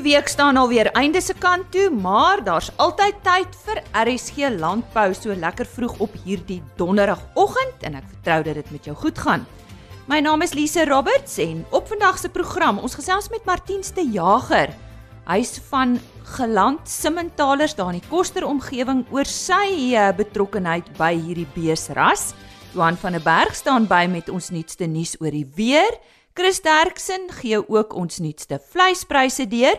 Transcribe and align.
Die 0.00 0.14
week 0.14 0.30
staan 0.32 0.56
alweer 0.56 0.88
einde 0.96 1.20
se 1.20 1.34
kant 1.36 1.66
toe, 1.74 1.90
maar 1.92 2.40
daar's 2.40 2.70
altyd 2.80 3.18
tyd 3.20 3.56
vir 3.66 3.80
RSG 3.92 4.48
Landbou 4.56 5.10
so 5.12 5.34
lekker 5.36 5.68
vroeg 5.68 5.98
op 6.00 6.14
hierdie 6.24 6.62
donderdagoggend 6.80 7.82
en 7.84 7.98
ek 7.98 8.06
vertrou 8.14 8.38
dat 8.46 8.56
dit 8.56 8.70
met 8.72 8.86
jou 8.88 8.94
goed 8.96 9.18
gaan. 9.20 9.44
My 10.08 10.22
naam 10.24 10.40
is 10.40 10.54
Lise 10.56 10.86
Roberts 10.88 11.36
en 11.44 11.66
op 11.68 11.92
vandag 11.92 12.16
se 12.16 12.30
program, 12.32 12.80
ons 12.80 12.96
gesels 12.96 13.28
met 13.28 13.44
Martienste 13.44 14.00
Jager. 14.00 14.72
Hy's 15.28 15.58
van 15.68 15.98
Geland 16.32 16.88
Simmentalers 16.88 17.76
daar 17.76 17.92
in 17.92 18.00
die 18.00 18.08
Koster 18.08 18.46
omgewing 18.48 19.04
oor 19.12 19.28
sy 19.28 19.92
uh, 19.92 20.08
betrokkeheid 20.16 20.88
by 20.96 21.12
hierdie 21.12 21.48
beesras. 21.52 22.30
Johan 22.72 22.96
van 22.96 23.18
der 23.18 23.26
Berg 23.28 23.52
staan 23.52 23.84
by 23.84 24.06
met 24.08 24.32
ons 24.32 24.48
nuutste 24.48 24.88
nuus 24.88 25.18
oor 25.20 25.36
die 25.36 25.44
weer. 25.60 25.92
Chris 26.40 26.62
Derksen 26.64 27.26
gee 27.36 27.58
ook 27.68 27.92
ons 27.92 28.16
nuutste 28.18 28.56
vleispryse 28.72 29.44
deur. 29.50 29.76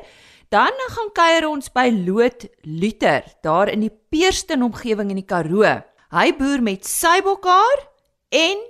Dan 0.54 0.76
gaan 0.94 1.08
kuier 1.18 1.48
ons 1.50 1.72
by 1.74 1.88
Loot 1.90 2.46
Luther 2.62 3.26
daar 3.42 3.72
in 3.72 3.82
die 3.82 3.90
Peerston 4.14 4.62
omgewing 4.68 5.10
in 5.10 5.18
die 5.18 5.26
Karoo. 5.26 5.80
Hy 6.14 6.28
boer 6.38 6.62
met 6.62 6.86
sybokhaar 6.86 7.82
en 8.30 8.62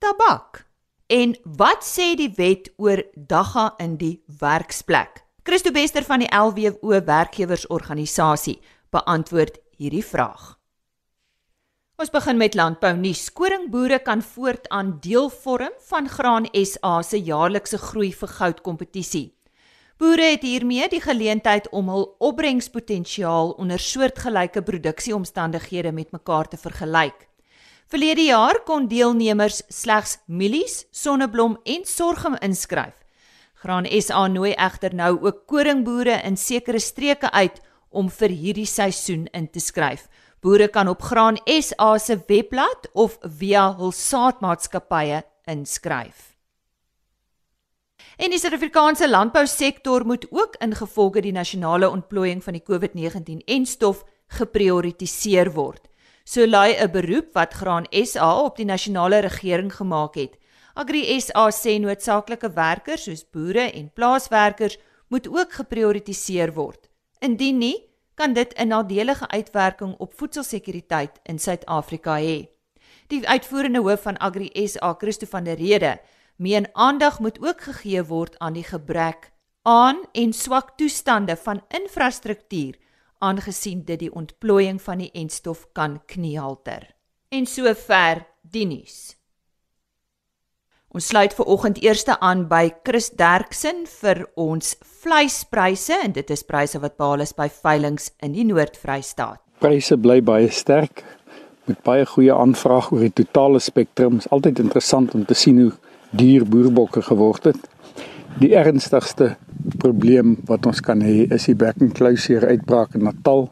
tabak. 0.00 0.62
En 1.12 1.36
wat 1.60 1.84
sê 1.84 2.14
die 2.16 2.30
wet 2.38 2.72
oor 2.80 3.04
dagga 3.12 3.74
in 3.76 3.98
die 4.00 4.22
werksplek? 4.40 5.20
Christo 5.44 5.68
Bester 5.76 6.08
van 6.08 6.24
die 6.24 6.32
LWO 6.32 6.96
werkgewersorganisasie 7.04 8.56
beantwoord 8.88 9.60
hierdie 9.76 10.06
vraag. 10.06 10.54
Ons 11.94 12.10
begin 12.10 12.34
met 12.34 12.56
landbou 12.58 12.96
nuus. 12.98 13.28
Koringboere 13.30 14.00
kan 14.02 14.22
voortaan 14.22 14.96
deel 15.00 15.28
vorm 15.30 15.70
van 15.86 16.08
Graan 16.10 16.48
SA 16.50 17.02
se 17.06 17.20
jaarlikse 17.22 17.78
groei 17.78 18.08
vir 18.10 18.32
goud 18.32 18.62
kompetisie. 18.66 19.28
Boere 20.02 20.32
het 20.32 20.42
hiermee 20.42 20.88
die 20.90 21.00
geleentheid 21.00 21.68
om 21.70 21.92
hul 21.94 22.08
opbrengspotensiaal 22.18 23.54
onder 23.62 23.78
soortgelyke 23.78 24.64
produksieomstandighede 24.66 25.92
met 25.94 26.10
mekaar 26.10 26.50
te 26.50 26.58
vergelyk. 26.58 27.28
Verlede 27.86 28.26
jaar 28.26 28.58
kon 28.66 28.90
deelnemers 28.90 29.62
slegs 29.68 30.18
mielies, 30.26 30.88
sonneblom 30.90 31.60
en 31.62 31.86
sorghum 31.86 32.34
inskryf. 32.42 32.98
Graan 33.62 33.86
SA 34.02 34.26
nooi 34.26 34.50
egter 34.58 34.98
nou 34.98 35.12
ook 35.22 35.46
koringboere 35.46 36.18
in 36.26 36.36
sekere 36.36 36.82
streke 36.82 37.30
uit 37.30 37.62
om 37.94 38.10
vir 38.10 38.34
hierdie 38.34 38.66
seisoen 38.66 39.28
in 39.30 39.46
te 39.46 39.62
skryf. 39.62 40.08
Boere 40.44 40.66
kan 40.68 40.88
op 40.92 41.00
Graan 41.02 41.38
SA 41.46 41.94
se 41.98 42.18
webblad 42.26 42.90
of 42.92 43.16
via 43.38 43.62
hul 43.78 43.92
saadmaatskappye 43.96 45.22
inskryf. 45.48 46.34
En 48.20 48.28
die 48.28 48.38
Suid-Afrikaanse 48.38 49.08
landbousektor 49.08 50.04
moet 50.04 50.26
ook 50.30 50.58
ingevolge 50.60 51.22
die 51.24 51.32
nasionale 51.32 51.88
ontplooiing 51.88 52.44
van 52.44 52.58
die 52.58 52.62
COVID-19 52.66 53.40
enstof 53.56 54.04
geprioritiseer 54.36 55.48
word. 55.56 55.88
So 56.24 56.44
lui 56.46 56.76
'n 56.76 56.92
beroep 56.92 57.32
wat 57.32 57.54
Graan 57.54 57.86
SA 57.90 58.44
op 58.44 58.56
die 58.56 58.68
nasionale 58.68 59.18
regering 59.20 59.72
gemaak 59.72 60.14
het. 60.14 60.36
Agri 60.74 61.20
SA 61.20 61.50
sê 61.50 61.78
noodsaaklike 61.80 62.52
werkers 62.52 63.02
soos 63.02 63.24
boere 63.30 63.72
en 63.72 63.92
plaaswerkers 63.94 64.76
moet 65.08 65.28
ook 65.28 65.52
geprioritiseer 65.52 66.52
word. 66.52 66.90
Indien 67.20 67.58
nie, 67.58 67.93
kan 68.14 68.32
dit 68.32 68.54
'n 68.58 68.68
nadelige 68.68 69.28
uitwerking 69.28 69.94
op 69.98 70.14
voedselsekuriteit 70.14 71.20
in 71.22 71.38
Suid-Afrika 71.38 72.18
hê. 72.18 72.48
Die 73.06 73.28
uitvoerende 73.28 73.80
hoof 73.80 74.02
van 74.02 74.18
Agri 74.18 74.50
SA, 74.66 74.94
Christo 74.98 75.26
van 75.26 75.44
der 75.44 75.56
Rede, 75.56 76.00
meen 76.36 76.68
aandag 76.72 77.20
moet 77.20 77.38
ook 77.46 77.60
gegee 77.60 78.04
word 78.04 78.38
aan 78.38 78.52
die 78.52 78.64
gebrek 78.64 79.32
aan 79.62 79.96
en 80.12 80.32
swak 80.32 80.76
toestande 80.76 81.36
van 81.36 81.62
infrastruktuur 81.68 82.76
aangesien 83.18 83.84
dit 83.84 83.98
die 83.98 84.12
ontplooiing 84.12 84.82
van 84.82 84.98
die 84.98 85.10
enstof 85.12 85.66
kan 85.72 86.02
kniehalter. 86.06 86.90
En 87.28 87.46
sover 87.46 88.26
die 88.42 88.66
nuus. 88.66 89.16
Ons 90.94 91.08
sluit 91.10 91.32
ver 91.34 91.48
oggend 91.50 91.80
eerste 91.82 92.14
aan 92.22 92.44
by 92.46 92.68
Chris 92.86 93.08
Derksen 93.18 93.80
vir 93.96 94.20
ons 94.38 94.76
vleispryse 95.02 95.96
en 96.04 96.12
dit 96.14 96.28
is 96.30 96.44
pryse 96.46 96.78
wat 96.78 96.94
behaal 97.00 97.24
is 97.24 97.32
by 97.34 97.48
veilinge 97.50 98.12
in 98.22 98.36
die 98.36 98.44
Noord-Vrystaat. 98.46 99.40
Pryse 99.58 99.98
bly 99.98 100.20
baie 100.22 100.52
sterk 100.54 101.02
met 101.66 101.80
baie 101.82 102.04
goeie 102.06 102.30
aanvraag 102.30 102.92
oor 102.94 103.02
die 103.02 103.10
totale 103.24 103.58
spektrum. 103.58 104.20
Is 104.22 104.30
altyd 104.30 104.62
interessant 104.62 105.16
om 105.18 105.26
te 105.26 105.34
sien 105.34 105.58
hoe 105.64 105.72
duur 106.14 106.46
boerbokke 106.46 107.02
geword 107.08 107.50
het. 107.50 107.58
Die 108.38 108.52
ernstigste 108.54 109.32
probleem 109.82 110.36
wat 110.46 110.70
ons 110.70 110.78
kan 110.78 111.02
hê 111.02 111.24
is 111.34 111.48
die 111.50 111.58
bekkenkluiseer 111.58 112.46
uitbraak 112.52 112.94
in 112.94 113.08
Natal 113.10 113.48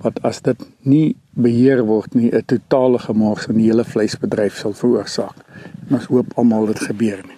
wat 0.00 0.22
as 0.24 0.40
dit 0.40 0.56
nie 0.82 1.16
beheer 1.36 1.84
word 1.84 2.14
nie 2.14 2.30
'n 2.32 2.42
totale 2.46 2.98
gemors 2.98 3.46
in 3.46 3.56
die 3.56 3.68
hele 3.68 3.84
vleisbedryf 3.84 4.56
sal 4.56 4.72
veroorsaak. 4.72 5.36
En 5.88 5.96
ons 5.96 6.06
hoop 6.06 6.26
almal 6.36 6.66
dit 6.66 6.80
gebeur 6.80 7.22
nie. 7.26 7.36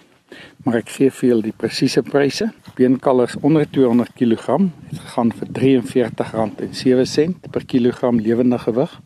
Maar 0.63 0.75
ek 0.75 0.89
gee 0.89 1.11
vir 1.11 1.29
julle 1.29 1.41
die 1.41 1.53
presiese 1.57 2.01
pryse. 2.01 2.51
Beenkalvers 2.75 3.35
onder 3.41 3.69
200 3.69 4.09
kg 4.15 4.47
het 4.89 4.99
gegaan 4.99 5.31
vir 5.39 5.47
R43.07 5.47 7.33
per 7.51 7.65
kilogram 7.65 8.19
lewende 8.19 8.59
gewig. 8.59 9.01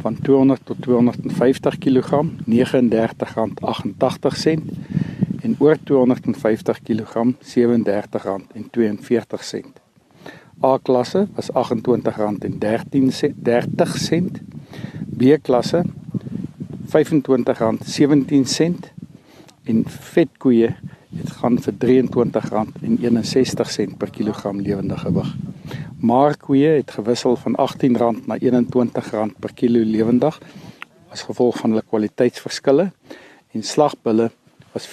Van 0.00 0.16
200 0.22 0.60
tot 0.64 0.82
250 0.82 1.78
kg 1.78 2.24
R39.88 2.46 4.60
en 5.42 5.56
oor 5.58 5.76
250 5.84 6.82
kg 6.82 7.34
R37.42. 7.54 9.81
A-klasse 10.62 11.26
was 11.34 11.50
R28.13 11.50 13.10
B-klasse 15.18 15.82
R25.17 16.92 16.98
en 19.64 19.84
vetkoeie 19.86 20.76
het 21.12 21.30
gaan 21.38 21.58
vir 21.64 21.74
R23.61 21.74 21.78
per 23.98 24.10
kilogram 24.10 24.60
lewende 24.60 24.96
gewig. 24.98 25.36
Markkoeie 26.00 26.68
het 26.80 26.90
gewissel 26.90 27.36
van 27.36 27.56
R18 27.56 27.90
na 28.26 28.38
R21 28.38 29.32
per 29.40 29.52
kilo 29.54 29.80
lewendig 29.84 30.40
as 31.12 31.22
gevolg 31.28 31.58
van 31.60 31.70
hulle 31.70 31.84
kwaliteitsverskille 31.88 32.90
en 33.52 33.62
slagbulle 33.62 34.30
was 34.72 34.88
R24.51. 34.88 34.92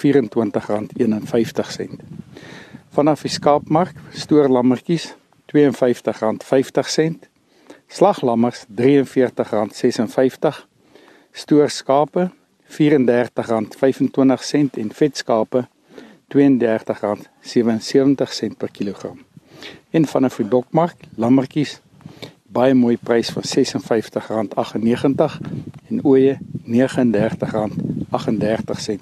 Vanaf 2.90 3.22
die 3.24 3.32
skaapmark 3.32 3.96
stoor 4.12 4.48
lammetjies 4.52 5.14
R52.50, 5.52 7.18
slaglammers 7.86 8.64
R43.56, 8.70 10.66
stoorskape 11.32 12.30
R34.25 12.70 12.76
en 14.78 14.92
vetskape 14.94 15.68
R32.77 16.34 16.38
per 18.56 18.70
kilogram. 18.70 19.24
En 19.90 20.06
vanaf 20.06 20.36
die 20.38 20.48
dokmark, 20.48 20.96
lammetjies 21.16 21.80
baie 22.52 22.74
mooi 22.74 22.96
prys 22.98 23.30
van 23.34 23.42
R56.98 23.46 23.52
en 25.90 26.00
ooe 26.02 26.38
R39.38 26.66 26.72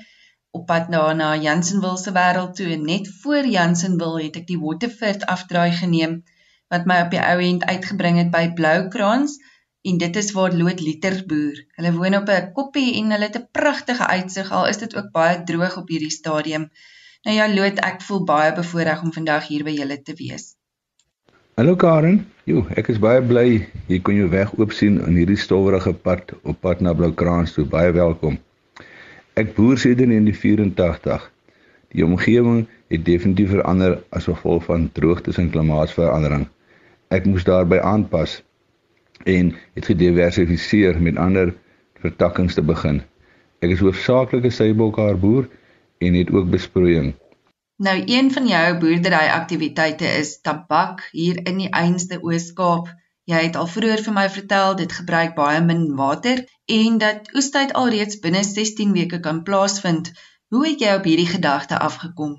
op 0.57 0.66
pad 0.69 0.88
na 0.94 1.02
na 1.13 1.30
Jansenwil 1.46 1.98
se 1.98 2.12
wêreld 2.16 2.56
toe 2.57 2.69
en 2.75 2.86
net 2.88 3.10
voor 3.22 3.48
Jansenwil 3.56 4.18
het 4.24 4.40
ek 4.40 4.48
die 4.52 4.60
Waterford 4.62 5.25
afdraai 5.34 5.72
geneem 5.81 6.22
wat 6.74 6.88
my 6.90 7.02
op 7.06 7.12
die 7.13 7.22
ou 7.22 7.38
end 7.44 7.66
uitgebring 7.68 8.18
het 8.22 8.31
by 8.34 8.48
Bloukraans 8.57 9.36
en 9.86 10.00
dit 10.02 10.16
is 10.22 10.31
waar 10.34 10.56
Loot 10.57 10.81
Liter 10.81 11.18
boer. 11.30 11.60
Hulle 11.78 11.92
woon 11.98 12.16
op 12.19 12.30
'n 12.30 12.52
koppie 12.57 12.96
en 13.02 13.12
hulle 13.12 13.28
het 13.30 13.38
'n 13.38 13.48
pragtige 13.52 14.07
uitsig 14.07 14.52
al 14.52 14.68
is 14.68 14.81
dit 14.84 14.96
ook 14.96 15.12
baie 15.12 15.44
droog 15.44 15.78
op 15.78 15.88
hierdie 15.88 16.16
stadium. 16.19 16.69
Nou 17.24 17.36
ja 17.38 17.54
Loot, 17.54 17.80
ek 17.80 18.01
voel 18.01 18.24
baie 18.24 18.54
bevoorreg 18.54 19.01
om 19.04 19.13
vandag 19.13 19.48
hier 19.48 19.63
by 19.63 19.75
julle 19.75 20.01
te 20.01 20.13
wees. 20.18 20.56
Hallo 21.56 21.75
Karen. 21.75 22.25
Jo, 22.44 22.66
ek 22.75 22.88
is 22.88 23.00
baie 23.00 23.22
bly 23.22 23.68
jy 23.88 24.00
kon 24.00 24.16
jou 24.16 24.30
weg 24.30 24.58
oop 24.58 24.72
sien 24.72 25.00
in 25.08 25.16
hierdie 25.16 25.38
stowwerige 25.38 25.94
pad 25.94 26.34
op 26.44 26.60
pad 26.62 26.81
na 26.81 26.94
Bloukrans 26.94 27.54
toe. 27.54 27.66
Baie 27.66 27.92
welkom. 27.92 28.45
Ek 29.36 29.50
boer 29.56 29.76
sedert 29.76 30.14
in 30.16 30.28
die 30.30 30.36
84. 30.36 31.24
Die 31.92 32.04
omgewing 32.06 32.62
het 32.88 33.02
definitief 33.04 33.50
verander 33.52 33.98
as 34.16 34.30
gevolg 34.30 34.64
van 34.70 34.86
droogtes 34.96 35.40
en 35.42 35.50
klimaatsverandering. 35.52 36.46
Ek 37.12 37.28
moes 37.28 37.44
daarbey 37.44 37.82
aanpas 37.84 38.38
en 39.28 39.52
het 39.76 39.90
gediversifiseer 39.92 41.02
met 41.04 41.20
ander 41.20 41.52
vertakkings 42.00 42.56
te 42.56 42.64
begin. 42.64 43.02
Ek 43.60 43.76
is 43.76 43.84
hoofsaaklik 43.84 44.48
'n 44.48 44.56
seibokhaar 44.56 45.20
boer 45.20 45.50
en 46.00 46.16
het 46.16 46.32
ook 46.32 46.50
besproeiing. 46.56 47.12
Nou 47.76 47.98
een 48.06 48.32
van 48.32 48.48
jou 48.48 48.78
boerdery 48.80 49.28
aktiwiteite 49.36 50.08
is 50.24 50.40
tabak 50.42 51.10
hier 51.12 51.44
in 51.44 51.58
die 51.58 51.72
Einste 51.72 52.22
Oos-Kaap. 52.24 52.88
Jy 53.31 53.39
het 53.42 53.56
al 53.57 53.66
vroeër 53.74 54.01
vir 54.06 54.13
my 54.13 54.24
vertel 54.33 54.75
dit 54.80 54.92
gebruik 54.95 55.31
baie 55.38 55.62
min 55.68 55.86
water 56.00 56.42
en 56.74 56.98
dat 57.04 57.31
oestyd 57.39 57.72
alreeds 57.80 58.19
binne 58.25 58.44
16 58.50 58.92
weke 58.98 59.19
kan 59.27 59.39
plaasvind. 59.48 60.12
Hoe 60.54 60.68
het 60.68 60.83
jy 60.83 60.92
op 61.00 61.07
hierdie 61.10 61.31
gedagte 61.31 61.80
afgekom? 61.88 62.36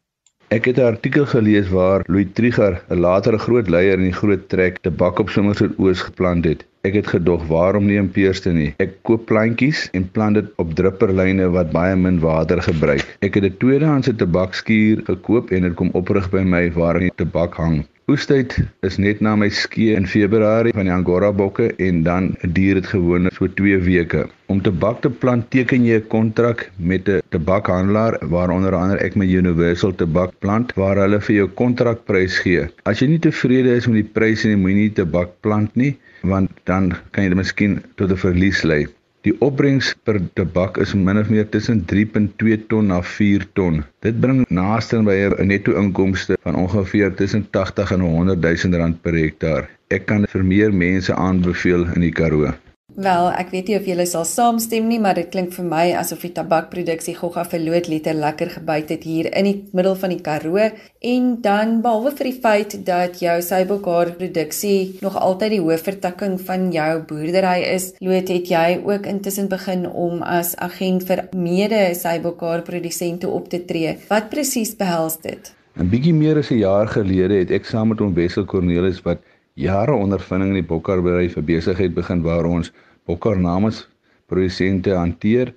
Ek 0.57 0.69
het 0.71 0.79
'n 0.79 0.87
artikel 0.93 1.27
gelees 1.27 1.73
waar 1.79 2.05
Louis 2.07 2.31
Trigger, 2.33 2.85
'n 2.89 3.01
latere 3.07 3.39
groot 3.47 3.69
leier 3.69 3.99
in 3.99 4.07
die 4.11 4.19
groot 4.21 4.49
trek 4.49 4.79
tabak 4.79 5.19
op 5.19 5.31
Somerset 5.31 5.75
Oos 5.79 6.07
geplant 6.11 6.45
het. 6.45 6.63
Ek 6.83 6.95
het 6.95 7.07
gedog, 7.07 7.47
waarom 7.47 7.87
nie 7.87 7.99
in 7.99 8.11
Peerste 8.11 8.53
nie? 8.53 8.75
Ek 8.79 9.03
koop 9.03 9.27
plantjies 9.27 9.89
en 9.91 10.11
plant 10.11 10.35
dit 10.35 10.53
op 10.57 10.75
drupperlyne 10.75 11.51
wat 11.51 11.73
baie 11.73 11.97
min 11.97 12.21
water 12.21 12.63
gebruik. 12.63 13.17
Ek 13.21 13.35
het 13.35 13.45
'n 13.45 13.57
tweedehandse 13.59 14.15
tabakskuur 14.15 15.03
gekoop 15.11 15.51
en 15.51 15.63
dit 15.63 15.75
kom 15.75 15.91
oprig 15.93 16.31
by 16.31 16.47
my 16.55 16.73
waar 16.73 16.99
die 16.99 17.13
tabak 17.17 17.55
hang. 17.55 17.87
Oestyd 18.07 18.53
is 18.87 18.97
net 19.03 19.19
na 19.27 19.33
my 19.35 19.47
skee 19.61 19.95
in 19.99 20.05
Februarie 20.07 20.73
van 20.77 20.87
die 20.87 20.93
Angora 20.95 21.33
bokke 21.35 21.65
en 21.87 22.05
dan 22.07 22.29
duur 22.59 22.79
dit 22.79 22.87
gewoonlik 22.93 23.35
so 23.35 23.49
2 23.61 23.81
weke. 23.83 24.21
Om 24.53 24.61
tabak 24.69 25.01
te 25.03 25.11
plant 25.25 25.49
teken 25.51 25.89
jy 25.89 25.97
'n 25.99 26.07
kontrak 26.13 26.63
met 26.79 27.11
'n 27.11 27.19
tabakhandelaar 27.35 28.19
waaronder 28.35 28.79
onder 28.79 29.03
ek 29.07 29.17
my 29.17 29.27
Universal 29.27 29.97
Tabak 30.03 30.39
plant 30.39 30.71
waar 30.83 31.03
hulle 31.03 31.21
vir 31.21 31.37
jou 31.37 31.49
kontrakprys 31.63 32.39
gee. 32.45 32.69
As 32.85 33.03
jy 33.03 33.09
nie 33.09 33.25
tevrede 33.27 33.75
is 33.75 33.89
met 33.91 33.99
die 34.05 34.13
pryse 34.21 34.47
nie, 34.47 34.63
moenie 34.67 34.93
tabak 34.95 35.35
plant 35.41 35.75
nie 35.75 35.97
want 36.23 36.51
dan 36.65 36.95
kan 37.11 37.25
jy 37.25 37.35
dit 37.35 37.43
miskien 37.43 37.83
tot 37.97 38.11
'n 38.11 38.23
verlies 38.23 38.63
lei. 38.63 38.87
Die 39.27 39.33
opbrengs 39.43 39.89
per 40.07 40.21
tabak 40.39 40.77
is 40.83 40.93
min 40.95 41.19
of 41.19 41.31
meer 41.35 41.47
tussen 41.51 41.81
3.2 41.93 42.59
ton 42.71 42.93
na 42.93 43.01
4 43.03 43.47
ton. 43.59 43.81
Dit 44.07 44.21
bring 44.23 44.45
naaste 44.59 45.01
by 45.09 45.17
'n 45.27 45.49
netto 45.51 45.75
inkomste 45.81 46.37
van 46.45 46.59
ongeveer 46.61 47.11
tussen 47.21 47.43
80 47.51 47.91
en 47.97 48.05
100 48.07 48.47
000 48.47 48.79
rand 48.83 49.03
per 49.03 49.19
hektaar. 49.19 49.67
Ek 49.91 50.07
kan 50.07 50.31
vir 50.31 50.45
meer 50.53 50.71
mense 50.85 51.15
aanbeveel 51.27 51.89
in 51.97 52.07
die 52.07 52.15
Karoo. 52.21 52.55
Wel, 52.97 53.27
ek 53.37 53.51
weet 53.53 53.67
nie 53.69 53.75
of 53.77 53.85
julle 53.85 54.07
sal 54.09 54.25
saamstem 54.25 54.87
nie, 54.89 54.97
maar 54.97 55.19
dit 55.19 55.27
klink 55.29 55.51
vir 55.53 55.67
my 55.69 55.83
asof 56.01 56.23
die 56.25 56.31
tabakproduksie 56.33 57.13
gogga 57.19 57.43
verloot 57.45 57.91
liter 57.93 58.17
lekker 58.17 58.55
gebyt 58.55 58.95
het 58.95 59.05
hier 59.05 59.29
in 59.37 59.45
die 59.45 59.57
middel 59.77 59.99
van 60.01 60.15
die 60.15 60.23
Karoo 60.25 60.71
en 61.11 61.27
dan 61.45 61.75
behalwe 61.85 62.15
vir 62.17 62.31
die 62.31 62.41
feit 62.47 62.79
dat 62.87 63.21
jou 63.21 63.35
seibokhaar 63.45 64.15
produksie 64.17 64.97
nog 65.05 65.19
altyd 65.21 65.59
die 65.59 65.61
hoofvertakking 65.67 66.39
van 66.49 66.71
jou 66.73 66.89
boerdery 67.11 67.67
is, 67.75 67.91
loot 68.01 68.33
het 68.33 68.49
jy 68.49 68.81
ook 68.89 69.11
intussen 69.13 69.53
begin 69.53 69.85
om 69.85 70.25
as 70.25 70.55
agent 70.57 71.05
vir 71.05 71.27
mede 71.37 71.91
seibokhaar 72.01 72.65
produsente 72.65 73.29
op 73.29 73.53
te 73.53 73.61
tree. 73.69 73.99
Wat 74.09 74.33
presies 74.33 74.73
behels 74.81 75.21
dit? 75.21 75.53
'n 75.77 75.93
Bietjie 75.93 76.17
meer 76.17 76.39
as 76.41 76.49
'n 76.49 76.65
jaar 76.65 76.89
gelede 76.89 77.45
het 77.45 77.51
ek 77.51 77.69
saam 77.69 77.93
met 77.93 78.01
hom 78.01 78.15
Wessel 78.15 78.49
Cornelis 78.49 79.05
wat 79.05 79.21
jare 79.55 79.93
ondervinding 79.93 80.51
in 80.55 80.63
die 80.63 80.69
bokkerbedryf 80.69 81.35
vir 81.37 81.45
besigheid 81.45 81.95
begin 81.95 82.23
waar 82.23 82.45
ons 82.45 82.73
bokker 83.07 83.37
namens 83.39 83.87
produsente 84.27 84.95
hanteer. 84.95 85.55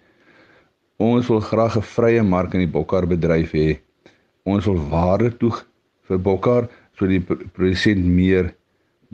Ons 0.98 1.28
wil 1.32 1.42
graag 1.52 1.78
'n 1.78 1.90
vrye 1.96 2.24
mark 2.24 2.54
in 2.54 2.66
die 2.66 2.76
bokkarbedryf 2.78 3.52
hê. 3.52 3.80
Ons 4.46 4.66
wil 4.66 4.80
waarde 4.94 5.30
toeg 5.38 5.66
vir 6.08 6.20
bokker 6.30 6.70
sodat 6.98 7.16
die 7.16 7.50
produsent 7.56 8.06
meer 8.06 8.54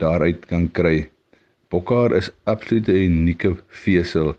daaruit 0.02 0.46
kan 0.50 0.68
kry. 0.78 1.08
Bokkar 1.70 2.14
is 2.20 2.30
absoluut 2.52 2.88
'n 2.88 3.02
unieke 3.10 3.50
vesel 3.84 4.34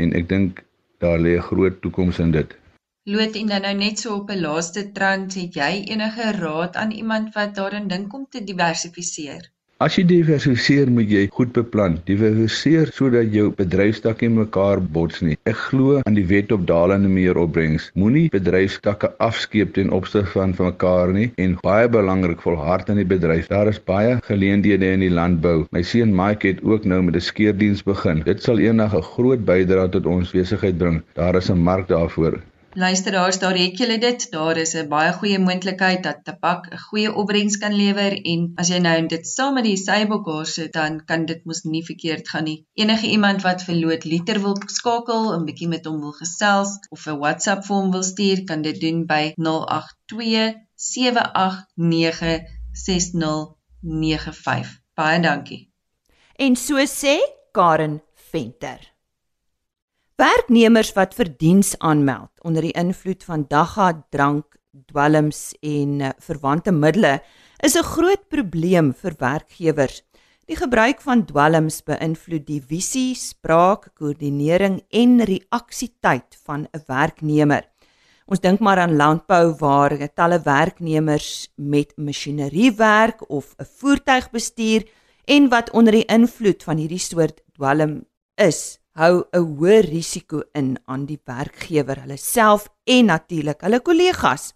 en 0.00 0.12
ek 0.18 0.28
dink 0.28 0.64
daar 1.02 1.18
lê 1.24 1.32
'n 1.36 1.46
groot 1.50 1.80
toekoms 1.82 2.18
in 2.18 2.30
dit. 2.38 2.50
Loot 3.04 3.34
en 3.40 3.46
dan 3.52 3.62
nou 3.66 3.74
net 3.74 3.98
so 3.98 4.14
op 4.14 4.30
'n 4.30 4.40
laaste 4.46 4.82
trant, 4.96 5.34
het 5.34 5.54
jy 5.54 5.72
enige 5.92 6.26
raad 6.44 6.76
aan 6.76 6.90
iemand 6.90 7.34
wat 7.34 7.54
daarin 7.54 7.88
dink 7.88 8.14
om 8.14 8.26
te 8.30 8.44
diversifiseer? 8.44 9.42
As 9.82 9.96
jy 9.98 10.02
diversifiseer, 10.06 10.90
moet 10.94 11.08
jy 11.10 11.20
goed 11.34 11.48
beplan. 11.56 11.96
Diversifiseer 12.06 12.90
sodat 12.94 13.32
jou 13.34 13.48
bedryfstakke 13.58 14.28
mekaar 14.30 14.78
bots 14.94 15.24
nie. 15.26 15.34
Ek 15.50 15.58
glo 15.58 15.96
aan 16.06 16.14
die 16.14 16.22
wet 16.28 16.54
op 16.54 16.68
dalende 16.68 17.10
meer 17.10 17.40
opbrengs. 17.42 17.88
Moenie 17.98 18.28
bedryfstakke 18.30 19.10
afskeep 19.26 19.72
ten 19.74 19.90
opsigte 19.96 20.30
van 20.36 20.54
van 20.54 20.70
mekaar 20.70 21.10
nie 21.16 21.26
en 21.42 21.58
baie 21.66 21.90
belangrik 21.90 22.46
volhard 22.46 22.94
in 22.94 23.02
die 23.02 23.08
bedryf. 23.14 23.50
Daar 23.50 23.72
is 23.72 23.82
baie 23.90 24.20
geleenthede 24.28 24.92
in 25.00 25.02
die 25.02 25.10
landbou. 25.10 25.64
My 25.74 25.82
seun 25.82 26.14
Mike 26.14 26.52
het 26.52 26.62
ook 26.62 26.86
nou 26.86 27.02
met 27.08 27.18
'n 27.18 27.26
skeerdiens 27.32 27.82
begin. 27.82 28.22
Dit 28.22 28.46
sal 28.46 28.62
eendag 28.62 28.94
'n 28.94 29.02
groot 29.18 29.44
bydrae 29.44 29.90
tot 29.98 30.06
ons 30.06 30.30
besigheid 30.30 30.78
bring. 30.78 31.02
Daar 31.18 31.34
is 31.42 31.50
'n 31.50 31.58
mark 31.58 31.88
daarvoor. 31.88 32.38
Luisteraars, 32.74 33.38
daar 33.38 33.56
het 33.56 33.78
julle 33.78 33.98
dit. 33.98 34.30
Daar 34.30 34.56
is 34.56 34.74
'n 34.74 34.88
baie 34.88 35.12
goeie 35.12 35.38
moontlikheid 35.38 36.02
dat 36.02 36.24
tabak 36.24 36.72
'n 36.72 36.78
goeie 36.78 37.14
opbrengs 37.14 37.56
kan 37.56 37.74
lewer 37.74 38.22
en 38.22 38.52
as 38.54 38.68
jy 38.68 38.78
nou 38.78 39.06
dit 39.06 39.26
saam 39.26 39.54
met 39.54 39.64
die 39.64 39.76
seibokhaar 39.76 40.46
sit, 40.46 40.72
dan 40.72 41.04
kan 41.04 41.26
dit 41.26 41.44
mos 41.44 41.62
nie 41.62 41.84
verkeerd 41.84 42.28
gaan 42.28 42.44
nie. 42.44 42.66
Enige 42.72 43.06
iemand 43.06 43.42
wat 43.42 43.62
verloot 43.62 44.04
liter 44.04 44.40
wil 44.40 44.56
skakel 44.66 45.34
'n 45.34 45.44
bietjie 45.44 45.68
met 45.68 45.84
hom 45.84 46.00
wil 46.00 46.12
gesels 46.12 46.78
of 46.88 47.06
'n 47.06 47.18
WhatsApp 47.18 47.64
vir 47.64 47.76
hom 47.76 47.90
wil 47.90 48.02
stuur, 48.02 48.44
kan 48.44 48.62
dit 48.62 48.80
doen 48.80 49.06
by 49.06 49.32
082 49.36 50.54
789 50.74 52.40
6095. 52.72 54.80
Baie 54.94 55.20
dankie. 55.20 55.72
En 56.36 56.56
so 56.56 56.86
sê 56.86 57.18
Karen 57.50 58.02
Venter. 58.14 58.91
Werknemers 60.20 60.90
wat 60.92 61.14
vir 61.16 61.30
diens 61.40 61.72
aanmeld 61.80 62.30
onder 62.44 62.66
die 62.66 62.74
invloed 62.76 63.22
van 63.24 63.46
dagga, 63.48 63.92
drank, 64.12 64.58
dwelms 64.90 65.54
en 65.64 66.02
uh, 66.04 66.10
verwante 66.20 66.72
middele 66.72 67.22
is 67.64 67.76
'n 67.76 67.82
groot 67.82 68.28
probleem 68.28 68.92
vir 68.92 69.14
werkgewers. 69.18 70.02
Die 70.46 70.56
gebruik 70.56 71.00
van 71.00 71.24
dwelms 71.24 71.80
beïnvloed 71.82 72.46
die 72.46 72.60
visie, 72.60 73.14
spraak, 73.14 73.94
koördinering 73.94 74.82
en 74.90 75.24
reaksietyd 75.24 76.36
van 76.44 76.68
'n 76.72 76.84
werknemer. 76.86 77.64
Ons 78.26 78.40
dink 78.40 78.60
maar 78.60 78.78
aan 78.78 78.96
landbou 78.96 79.56
waar 79.58 79.96
talle 80.14 80.40
werknemers 80.44 81.48
met 81.56 81.96
masjinerie 81.96 82.72
werk 82.76 83.30
of 83.30 83.54
'n 83.58 83.64
voertuig 83.64 84.30
bestuur 84.30 84.84
en 85.24 85.48
wat 85.48 85.70
onder 85.70 85.92
die 85.92 86.06
invloed 86.06 86.62
van 86.62 86.76
hierdie 86.76 86.98
soort 86.98 87.40
dwelm 87.56 88.04
is 88.36 88.81
hou 88.98 89.24
'n 89.32 89.56
hoë 89.58 89.80
risiko 89.88 90.42
in 90.54 90.76
aan 90.86 91.06
die 91.06 91.20
werkgewer, 91.24 92.02
hulle 92.04 92.16
self 92.16 92.68
en 92.84 93.06
natuurlik 93.06 93.62
hulle 93.62 93.80
kollegas. 93.80 94.52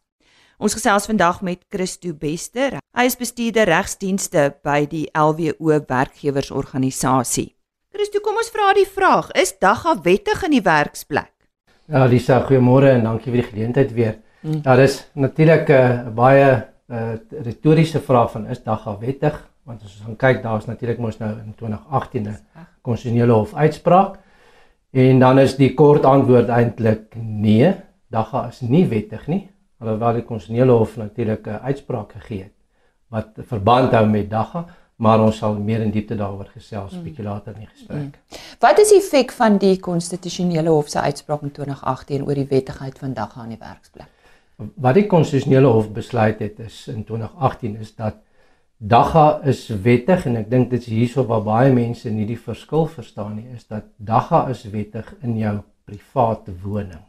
Ons 0.59 0.75
gesels 0.75 1.07
vandag 1.07 1.43
met 1.43 1.65
Christo 1.69 2.13
Bester. 2.15 2.79
Hy 2.97 3.05
is 3.05 3.17
bestuurder 3.17 3.67
regsdienste 3.67 4.55
by 4.65 4.87
die 4.87 5.07
LWO 5.13 5.81
werkgewersorganisasie. 5.89 7.55
Christo, 7.93 8.21
kom 8.21 8.37
ons 8.37 8.51
vra 8.51 8.73
die 8.75 8.87
vraag: 8.87 9.31
Is 9.33 9.59
dagga 9.59 9.97
wettig 10.03 10.45
in 10.45 10.51
die 10.51 10.63
werksplek? 10.63 11.33
Ja, 11.89 12.05
Lisa, 12.05 12.41
goeiemôre 12.41 12.91
en 12.93 13.05
dankie 13.05 13.31
vir 13.33 13.43
die 13.43 13.51
geleentheid 13.51 13.93
weer. 13.93 14.17
Hmm. 14.43 14.61
Ja, 14.65 14.77
dis 14.77 15.07
natuurlik 15.15 15.69
'n 15.69 15.73
uh, 15.73 16.15
baie 16.15 16.67
uh, 16.89 17.15
retoriese 17.31 18.01
vraag 18.01 18.31
van 18.33 18.47
is 18.47 18.63
dagga 18.63 18.99
wettig? 18.99 19.49
Want 19.65 19.83
as 19.83 19.97
ons 19.97 20.05
gaan 20.05 20.17
kyk, 20.17 20.43
daar's 20.43 20.67
natuurlik 20.67 20.99
mos 20.99 21.19
nou 21.19 21.31
in 21.31 21.55
2018 21.55 22.23
'n 22.29 22.39
konstitusionele 22.83 23.33
hof 23.33 23.55
uitspraak 23.55 24.26
En 24.91 25.19
dan 25.19 25.39
is 25.39 25.57
die 25.57 25.75
kort 25.75 26.05
antwoord 26.05 26.49
eintlik 26.49 27.15
nee, 27.17 27.75
dagga 28.09 28.47
is 28.49 28.61
nie 28.61 28.87
wettig 28.89 29.27
nie. 29.27 29.49
Alhoewel 29.79 30.21
die 30.21 30.25
konstitusionele 30.25 30.73
hof 30.73 30.97
natuurlik 30.97 31.47
'n 31.47 31.61
uitspraak 31.63 32.13
gegee 32.13 32.43
het 32.43 32.57
wat 33.09 33.39
verband 33.49 33.93
hou 33.93 34.07
met 34.11 34.31
dagga, 34.31 34.65
maar 34.97 35.21
ons 35.21 35.37
sal 35.37 35.59
meer 35.61 35.85
in 35.85 35.93
diepte 35.95 36.17
daaroor 36.17 36.49
gesels 36.55 36.93
mm. 36.93 37.03
bietjie 37.05 37.25
later 37.25 37.55
in 37.55 37.67
die 37.67 37.71
gesprek. 37.71 38.17
Mm. 38.17 38.43
Wat 38.65 38.79
is 38.83 38.93
die 38.95 38.99
effek 38.99 39.33
van 39.37 39.59
die 39.63 39.77
konstitusionele 39.85 40.73
hof 40.73 40.89
se 40.89 41.01
uitspraak 41.01 41.43
in 41.43 41.53
2018 41.59 42.25
oor 42.27 42.35
die 42.35 42.49
wettigheid 42.51 42.99
van 42.99 43.13
dagga 43.13 43.41
aan 43.41 43.53
die 43.55 43.61
werksplek? 43.61 44.09
Wat 44.57 44.97
die 44.97 45.07
konstitusionele 45.07 45.69
hof 45.69 45.91
besluit 45.93 46.41
het 46.41 46.59
is 46.65 46.87
in 46.89 47.05
2018 47.05 47.77
is 47.85 47.93
dat 47.95 48.17
Dagga 48.79 49.41
is 49.49 49.69
wettig 49.69 50.27
en 50.29 50.37
ek 50.37 50.51
dink 50.51 50.71
dit 50.71 50.83
is 50.83 50.93
hierso 50.93 51.25
waar 51.25 51.45
baie 51.45 51.73
mense 51.73 52.11
nie 52.13 52.27
die 52.29 52.37
verskil 52.37 52.85
verstaan 52.93 53.39
nie 53.39 53.55
is 53.57 53.65
dat 53.65 53.89
Dagga 53.97 54.47
is 54.53 54.67
wettig 54.69 55.09
in 55.23 55.39
jou 55.41 55.55
private 55.89 56.53
woning 56.63 57.05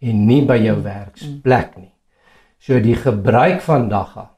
en 0.00 0.26
nie 0.28 0.42
by 0.46 0.58
jou 0.60 0.76
werksplek 0.84 1.76
nie. 1.80 1.92
So 2.62 2.78
die 2.80 2.94
gebruik 2.94 3.62
van 3.66 3.88
Dagga 3.90 4.28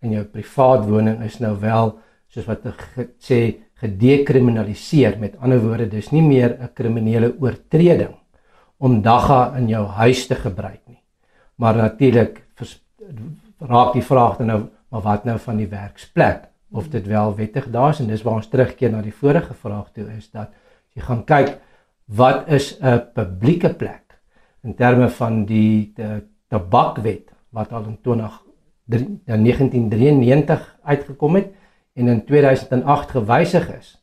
in 0.00 0.14
jou 0.16 0.24
private 0.24 0.88
woning 0.88 1.20
is 1.26 1.40
nou 1.40 1.52
wel 1.60 1.92
soos 2.30 2.46
wat 2.48 2.64
sê 3.20 3.40
gedekriminaliseer 3.80 5.18
met 5.20 5.36
ander 5.40 5.60
woorde 5.62 5.88
dis 5.90 6.12
nie 6.12 6.22
meer 6.22 6.56
'n 6.56 6.72
kriminele 6.74 7.34
oortreding 7.40 8.14
om 8.78 9.02
dagga 9.02 9.56
in 9.58 9.68
jou 9.68 9.86
huis 9.86 10.26
te 10.26 10.34
gebruik 10.34 10.80
nie 10.86 11.02
maar 11.56 11.76
natuurlik 11.76 12.42
raak 13.58 13.92
die 13.92 14.02
vraag 14.02 14.38
dan 14.38 14.46
nou 14.46 14.60
maar 14.90 15.02
wat 15.06 15.24
nou 15.24 15.38
van 15.38 15.56
die 15.56 15.68
werksplek 15.70 16.48
of 16.70 16.88
dit 16.88 17.06
wel 17.06 17.34
wettig 17.34 17.70
daar 17.70 17.90
is 17.90 18.00
en 18.00 18.10
dis 18.10 18.22
waar 18.22 18.40
ons 18.40 18.48
terugkeer 18.48 18.90
na 18.90 19.02
die 19.02 19.14
vorige 19.14 19.54
vraag 19.54 19.90
toe 19.92 20.06
is 20.16 20.30
dat 20.30 20.52
jy 20.94 21.02
gaan 21.06 21.24
kyk 21.24 21.58
wat 22.06 22.48
is 22.48 22.78
'n 22.80 23.00
publieke 23.14 23.74
plek 23.74 24.20
in 24.62 24.74
terme 24.74 25.08
van 25.08 25.44
die 25.44 25.94
tabakwet 26.48 27.30
wat 27.50 27.72
al 27.72 27.84
in 27.84 27.98
20 28.02 28.42
1993 28.90 30.78
uitgekom 30.82 31.34
het 31.34 31.54
en 31.94 32.08
in 32.08 32.24
2008 32.24 33.10
gewysig 33.10 33.68
is 33.78 33.98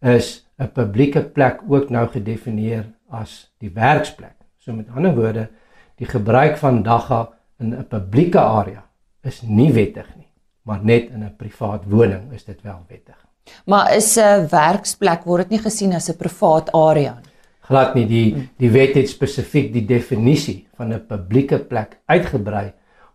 is 0.00 0.46
'n 0.58 0.72
publieke 0.72 1.22
plek 1.22 1.60
ook 1.68 1.90
nou 1.90 2.08
gedefinieer 2.08 2.84
as 3.10 3.52
die 3.58 3.70
werksplek. 3.70 4.36
So 4.56 4.72
met 4.72 4.88
ander 4.94 5.14
woorde, 5.14 5.48
die 5.94 6.06
gebruik 6.06 6.56
van 6.56 6.82
dagga 6.82 7.28
in 7.58 7.74
'n 7.74 7.86
publieke 7.88 8.40
area 8.40 8.84
is 9.22 9.42
nie 9.42 9.72
wettig 9.72 10.16
nie, 10.16 10.25
maar 10.66 10.82
net 10.82 11.10
in 11.10 11.24
'n 11.24 11.36
privaat 11.36 11.84
woning 11.84 12.32
is 12.32 12.44
dit 12.44 12.62
wel 12.62 12.84
wettig. 12.88 13.18
Maar 13.64 13.94
is 13.94 14.16
'n 14.16 14.48
werksplek 14.50 15.24
word 15.24 15.42
dit 15.42 15.50
nie 15.50 15.64
gesien 15.68 15.94
as 15.94 16.08
'n 16.08 16.16
privaat 16.16 16.72
area 16.72 17.14
nie? 17.14 17.32
Glad 17.60 17.94
nie, 17.94 18.06
die 18.06 18.50
die 18.58 18.70
wet 18.70 18.94
het 18.94 19.08
spesifiek 19.08 19.72
die 19.72 19.84
definisie 19.84 20.68
van 20.76 20.92
'n 20.92 21.06
publieke 21.06 21.58
plek 21.58 21.98
uitgebrei 22.06 22.72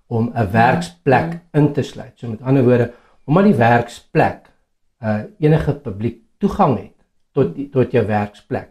om 0.07 0.31
'n 0.35 0.51
werksplek 0.51 1.39
in 1.53 1.73
te 1.73 1.81
sluit. 1.81 2.11
So 2.15 2.27
met 2.27 2.41
ander 2.41 2.63
woorde, 2.63 2.91
omdat 3.25 3.43
die 3.43 3.55
werksplek 3.55 4.49
uh 5.03 5.23
enige 5.39 5.73
publiek 5.73 6.21
toegang 6.37 6.77
het 6.77 6.97
tot 7.31 7.55
die, 7.55 7.69
tot 7.69 7.91
jou 7.91 8.05
werksplek, 8.05 8.69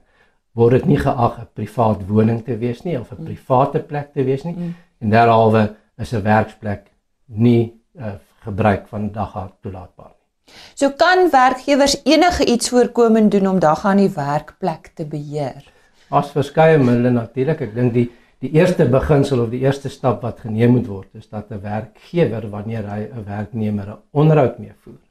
word 0.53 0.73
dit 0.73 0.85
nie 0.85 0.99
geag 0.99 1.39
'n 1.41 1.49
privaat 1.55 2.07
woning 2.07 2.45
te 2.45 2.59
wees 2.59 2.83
nie 2.83 2.99
of 3.01 3.13
'n 3.13 3.25
private 3.25 3.81
plek 3.81 4.13
te 4.13 4.25
wees 4.25 4.43
nie. 4.43 4.55
Mm. 4.57 4.75
En 5.01 5.11
derhalwe 5.11 5.77
is 5.99 6.13
'n 6.13 6.23
werksplek 6.23 6.91
nie 7.27 7.81
uh, 7.99 8.05
gebruik 8.45 8.89
van 8.89 9.11
dagga 9.13 9.51
toelaatbaar 9.63 10.13
nie. 10.13 10.55
So 10.75 10.91
kan 10.91 11.31
werkgewers 11.31 12.01
enige 12.05 12.47
iets 12.47 12.69
voorkomend 12.69 13.31
doen 13.31 13.47
om 13.47 13.59
dagga 13.59 13.89
aan 13.89 14.03
die 14.03 14.15
werkplek 14.15 14.91
te 14.95 15.07
beheer. 15.07 15.63
As 16.11 16.33
verskeie 16.35 16.79
middele 16.79 17.11
natuurlik, 17.11 17.61
ek 17.61 17.75
dink 17.75 17.95
die 17.95 18.09
die 18.41 18.55
eerste 18.57 18.87
beginsel 18.89 19.43
of 19.43 19.51
die 19.53 19.61
eerste 19.67 19.91
stap 19.93 20.23
wat 20.25 20.39
geneem 20.41 20.73
moet 20.73 20.87
word 20.89 21.19
is 21.21 21.29
dat 21.29 21.51
'n 21.51 21.61
werkgewer 21.61 22.49
wanneer 22.51 22.87
hy 22.89 23.01
'n 23.13 23.25
werknemer 23.25 23.89
'n 23.89 23.99
onderhoud 24.13 24.59
mee 24.59 24.73
voer 24.83 25.03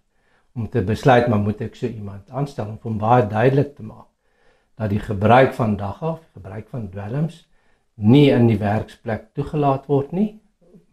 om 0.56 0.70
te 0.70 0.82
besluit 0.82 1.28
maar 1.28 1.40
moet 1.40 1.62
ek 1.62 1.76
so 1.76 1.86
iemand 1.86 2.30
aanstel 2.30 2.66
om 2.66 2.80
hom 2.82 2.98
baie 2.98 3.28
duidelik 3.28 3.76
te 3.76 3.84
maak 3.84 4.08
dat 4.76 4.90
die 4.90 5.00
gebruik 5.00 5.54
van 5.54 5.76
dagga, 5.78 6.18
gebruik 6.34 6.68
van 6.70 6.90
dwelms 6.90 7.48
nie 7.96 8.32
in 8.32 8.48
die 8.48 8.58
werksplek 8.58 9.34
toegelaat 9.34 9.86
word 9.86 10.12
nie 10.12 10.42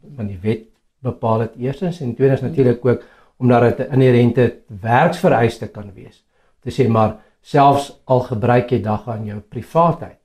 want 0.02 0.28
die 0.28 0.40
wet 0.42 0.75
bepaal 1.06 1.44
dit 1.46 1.60
eerstens 1.68 2.00
en 2.00 2.14
tweedens 2.14 2.42
natuurlik 2.44 2.84
ook 2.84 3.04
omdat 3.36 3.62
dit 3.62 3.88
'n 3.88 3.92
inherente 3.92 4.58
werksvereiste 4.80 5.66
kan 5.68 5.92
wees. 5.94 6.24
Om 6.56 6.70
te 6.70 6.82
sê 6.82 6.88
maar 6.88 7.16
selfs 7.40 8.00
al 8.04 8.20
gebruik 8.20 8.70
jy 8.70 8.80
dagga 8.82 9.14
in 9.14 9.24
jou 9.24 9.40
privaatheid 9.40 10.18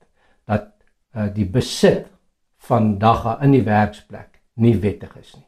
dat 0.50 0.68
uh, 1.16 1.28
die 1.34 1.46
besit 1.46 2.08
van 2.58 2.98
dagga 2.98 3.38
in 3.42 3.52
die 3.52 3.64
werksplek 3.64 4.42
nie 4.54 4.76
wettig 4.80 5.14
is 5.20 5.34
nie. 5.36 5.46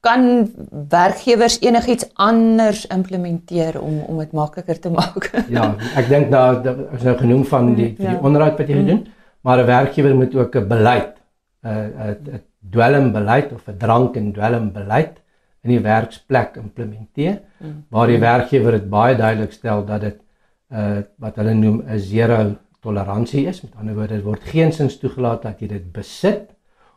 Kan 0.00 0.48
werkgewers 0.88 1.58
enigiets 1.60 2.06
anders 2.14 2.86
implementeer 2.86 3.80
om 3.80 4.00
om 4.06 4.18
dit 4.18 4.32
makliker 4.32 4.80
te 4.80 4.90
maak? 5.00 5.30
ja, 5.48 5.74
ek 5.96 6.08
dink 6.08 6.30
daar 6.30 6.60
is 6.94 7.02
nou 7.02 7.16
genoem 7.18 7.44
van 7.44 7.74
die 7.74 7.94
die 7.96 8.08
ja. 8.08 8.18
onderhoud 8.22 8.60
wat 8.60 8.68
jy 8.68 8.80
gedoen, 8.82 9.02
mm. 9.04 9.16
maar 9.40 9.58
'n 9.62 9.66
werkgewer 9.66 10.14
moet 10.14 10.34
ook 10.34 10.56
'n 10.56 10.68
beleid 10.68 11.14
'n 11.64 12.14
'n 12.36 12.42
dwelmbeleid 12.60 13.52
of 13.52 13.68
'n 13.68 13.78
drank 13.78 14.16
en 14.16 14.32
dwelmbeleid 14.32 15.20
in 15.62 15.70
die 15.70 15.82
werksplek 15.82 16.56
implementeer 16.56 17.40
mm. 17.58 17.84
waar 17.90 18.06
die 18.06 18.20
werkgewer 18.22 18.78
dit 18.78 18.88
baie 18.90 19.16
duidelik 19.16 19.52
stel 19.52 19.84
dat 19.86 20.00
dit 20.00 20.18
uh 20.70 21.00
wat 21.18 21.36
hulle 21.36 21.54
noem 21.54 21.82
'n 21.86 21.98
zero 21.98 22.56
toleransie 22.80 23.46
is. 23.46 23.62
Met 23.62 23.74
ander 23.80 23.94
woorde, 23.94 24.14
dit 24.14 24.24
word 24.24 24.42
geensins 24.42 24.98
toegelaat 24.98 25.42
dat 25.42 25.60
jy 25.60 25.68
dit 25.68 25.92
besit 25.92 26.54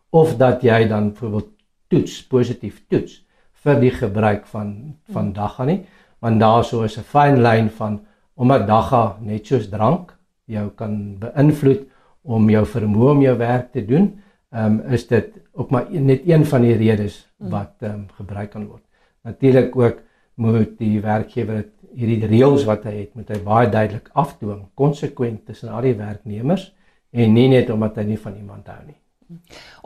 of 0.10 0.38
dat 0.38 0.62
jy 0.62 0.88
dan 0.88 1.12
byvoorbeeld 1.12 1.50
toets, 1.88 2.28
positief 2.28 2.82
toets 2.88 3.26
vir 3.64 3.80
die 3.80 3.92
gebruik 3.92 4.46
van 4.46 4.96
van 5.12 5.26
mm. 5.26 5.34
dagga 5.34 5.66
nie, 5.66 5.86
want 6.20 6.40
daar 6.40 6.64
sou 6.64 6.84
is 6.86 6.98
'n 6.98 7.04
fyn 7.04 7.42
lyn 7.42 7.70
van 7.70 8.02
omdat 8.36 8.68
dagga 8.68 9.18
net 9.22 9.48
soos 9.48 9.70
drank 9.70 10.18
jou 10.46 10.70
kan 10.70 11.18
beïnvloed 11.20 11.88
om 12.24 12.50
jou 12.50 12.66
vermoë 12.66 13.12
om 13.12 13.22
jou 13.22 13.38
werk 13.38 13.72
te 13.72 13.86
doen 13.86 14.22
ehm 14.52 14.80
um, 14.80 14.94
is 14.94 15.08
dit 15.08 15.36
ook 15.52 15.70
maar 15.72 15.86
net 15.90 16.28
een 16.28 16.46
van 16.46 16.62
die 16.62 16.76
redes 16.76 17.22
mm. 17.38 17.50
wat 17.50 17.74
ehm 17.80 17.94
um, 17.94 18.08
gebruik 18.18 18.50
kan 18.52 18.68
word. 18.68 18.84
Natuurlik 19.24 19.76
ook 19.76 20.02
moet 20.36 20.78
die 20.78 21.02
werkgewer 21.02 21.66
hierdie 21.96 22.28
reëls 22.28 22.64
wat 22.66 22.84
hy 22.88 22.96
het, 23.02 23.14
moet 23.16 23.30
hy 23.30 23.40
baie 23.44 23.70
duidelik 23.70 24.10
afdwing, 24.14 24.66
konsekwent 24.76 25.46
tussen 25.46 25.70
al 25.70 25.82
die 25.86 25.96
werknemers 25.96 26.72
en 27.12 27.34
nie 27.36 27.48
net 27.52 27.70
omdat 27.70 28.00
hy 28.00 28.08
nie 28.14 28.20
van 28.20 28.36
iemand 28.40 28.68
hou 28.72 28.80
nie. 28.86 28.98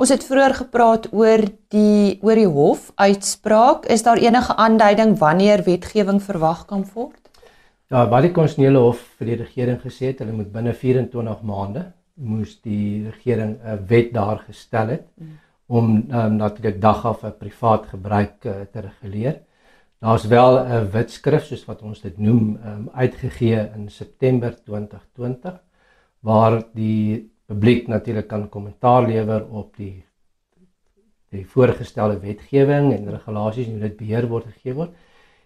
Ons 0.01 0.09
het 0.13 0.23
vroeër 0.25 0.55
gepraat 0.57 1.07
oor 1.13 1.43
die 1.73 2.17
oor 2.25 2.39
die 2.39 2.49
hof 2.49 2.89
uitspraak. 2.95 3.85
Is 3.93 4.03
daar 4.05 4.21
enige 4.21 4.55
aanduiding 4.55 5.17
wanneer 5.21 5.63
wetgewing 5.65 6.21
verwag 6.23 6.65
kan 6.69 6.85
word? 6.93 7.21
Ja, 7.93 8.07
wat 8.09 8.25
die 8.25 8.33
konstitusionele 8.33 8.81
hof 8.81 9.01
vir 9.19 9.29
die 9.29 9.39
regering 9.43 9.77
gesê 9.81 10.09
het, 10.09 10.23
hulle 10.23 10.33
moet 10.33 10.49
binne 10.53 10.73
24 10.73 11.43
maande 11.45 11.85
moes 12.15 12.61
die 12.61 13.09
regering 13.09 13.57
'n 13.63 13.85
wet 13.87 14.13
daar 14.13 14.39
gestel 14.47 14.87
het 14.87 15.07
mm. 15.15 15.37
om 15.67 16.05
um, 16.11 16.35
natuurlik 16.35 16.81
dagga 16.81 17.13
vir 17.13 17.31
privaat 17.31 17.85
gebruik 17.85 18.45
uh, 18.45 18.61
te 18.71 18.79
reguleer. 18.79 19.41
Daar's 19.99 20.25
wel 20.27 20.59
'n 20.59 20.91
wit 20.91 21.11
skrif 21.11 21.43
soos 21.43 21.65
wat 21.65 21.81
ons 21.81 22.01
dit 22.01 22.17
noem 22.17 22.59
um, 22.65 22.89
uitgegee 22.93 23.69
in 23.75 23.89
September 23.89 24.55
2020 24.63 25.59
waar 26.19 26.63
die 26.73 27.31
publiek 27.45 27.87
natuurlik 27.87 28.27
kan 28.27 28.49
kommentaar 28.49 29.07
lewer 29.07 29.47
op 29.49 29.75
die 29.77 30.05
die 31.29 31.45
voorgestelde 31.47 32.19
wetgewing 32.19 32.93
en 32.93 33.09
regulasies 33.11 33.67
en 33.67 33.71
hoe 33.71 33.87
dit 33.89 33.97
beheer 33.97 34.27
word 34.27 34.45
gegee 34.45 34.73
word. 34.73 34.91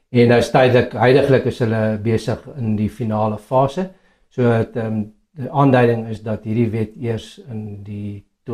En 0.10 0.28
nou 0.28 0.42
tydelik 0.42 0.94
heidaglik 0.94 1.46
is 1.46 1.60
hulle 1.60 1.98
besig 2.04 2.46
in 2.58 2.76
die 2.76 2.90
finale 2.90 3.38
fase. 3.38 3.90
So 4.30 4.44
dit 4.44 4.78
ehm 4.78 4.86
um, 4.86 5.08
die 5.38 5.52
aanduiding 5.52 6.08
is 6.08 6.24
dat 6.24 6.44
hierdie 6.44 6.70
wet 6.74 6.96
eers 6.98 7.38
in 7.50 7.84
die 7.84 8.26
2022-23 8.50 8.54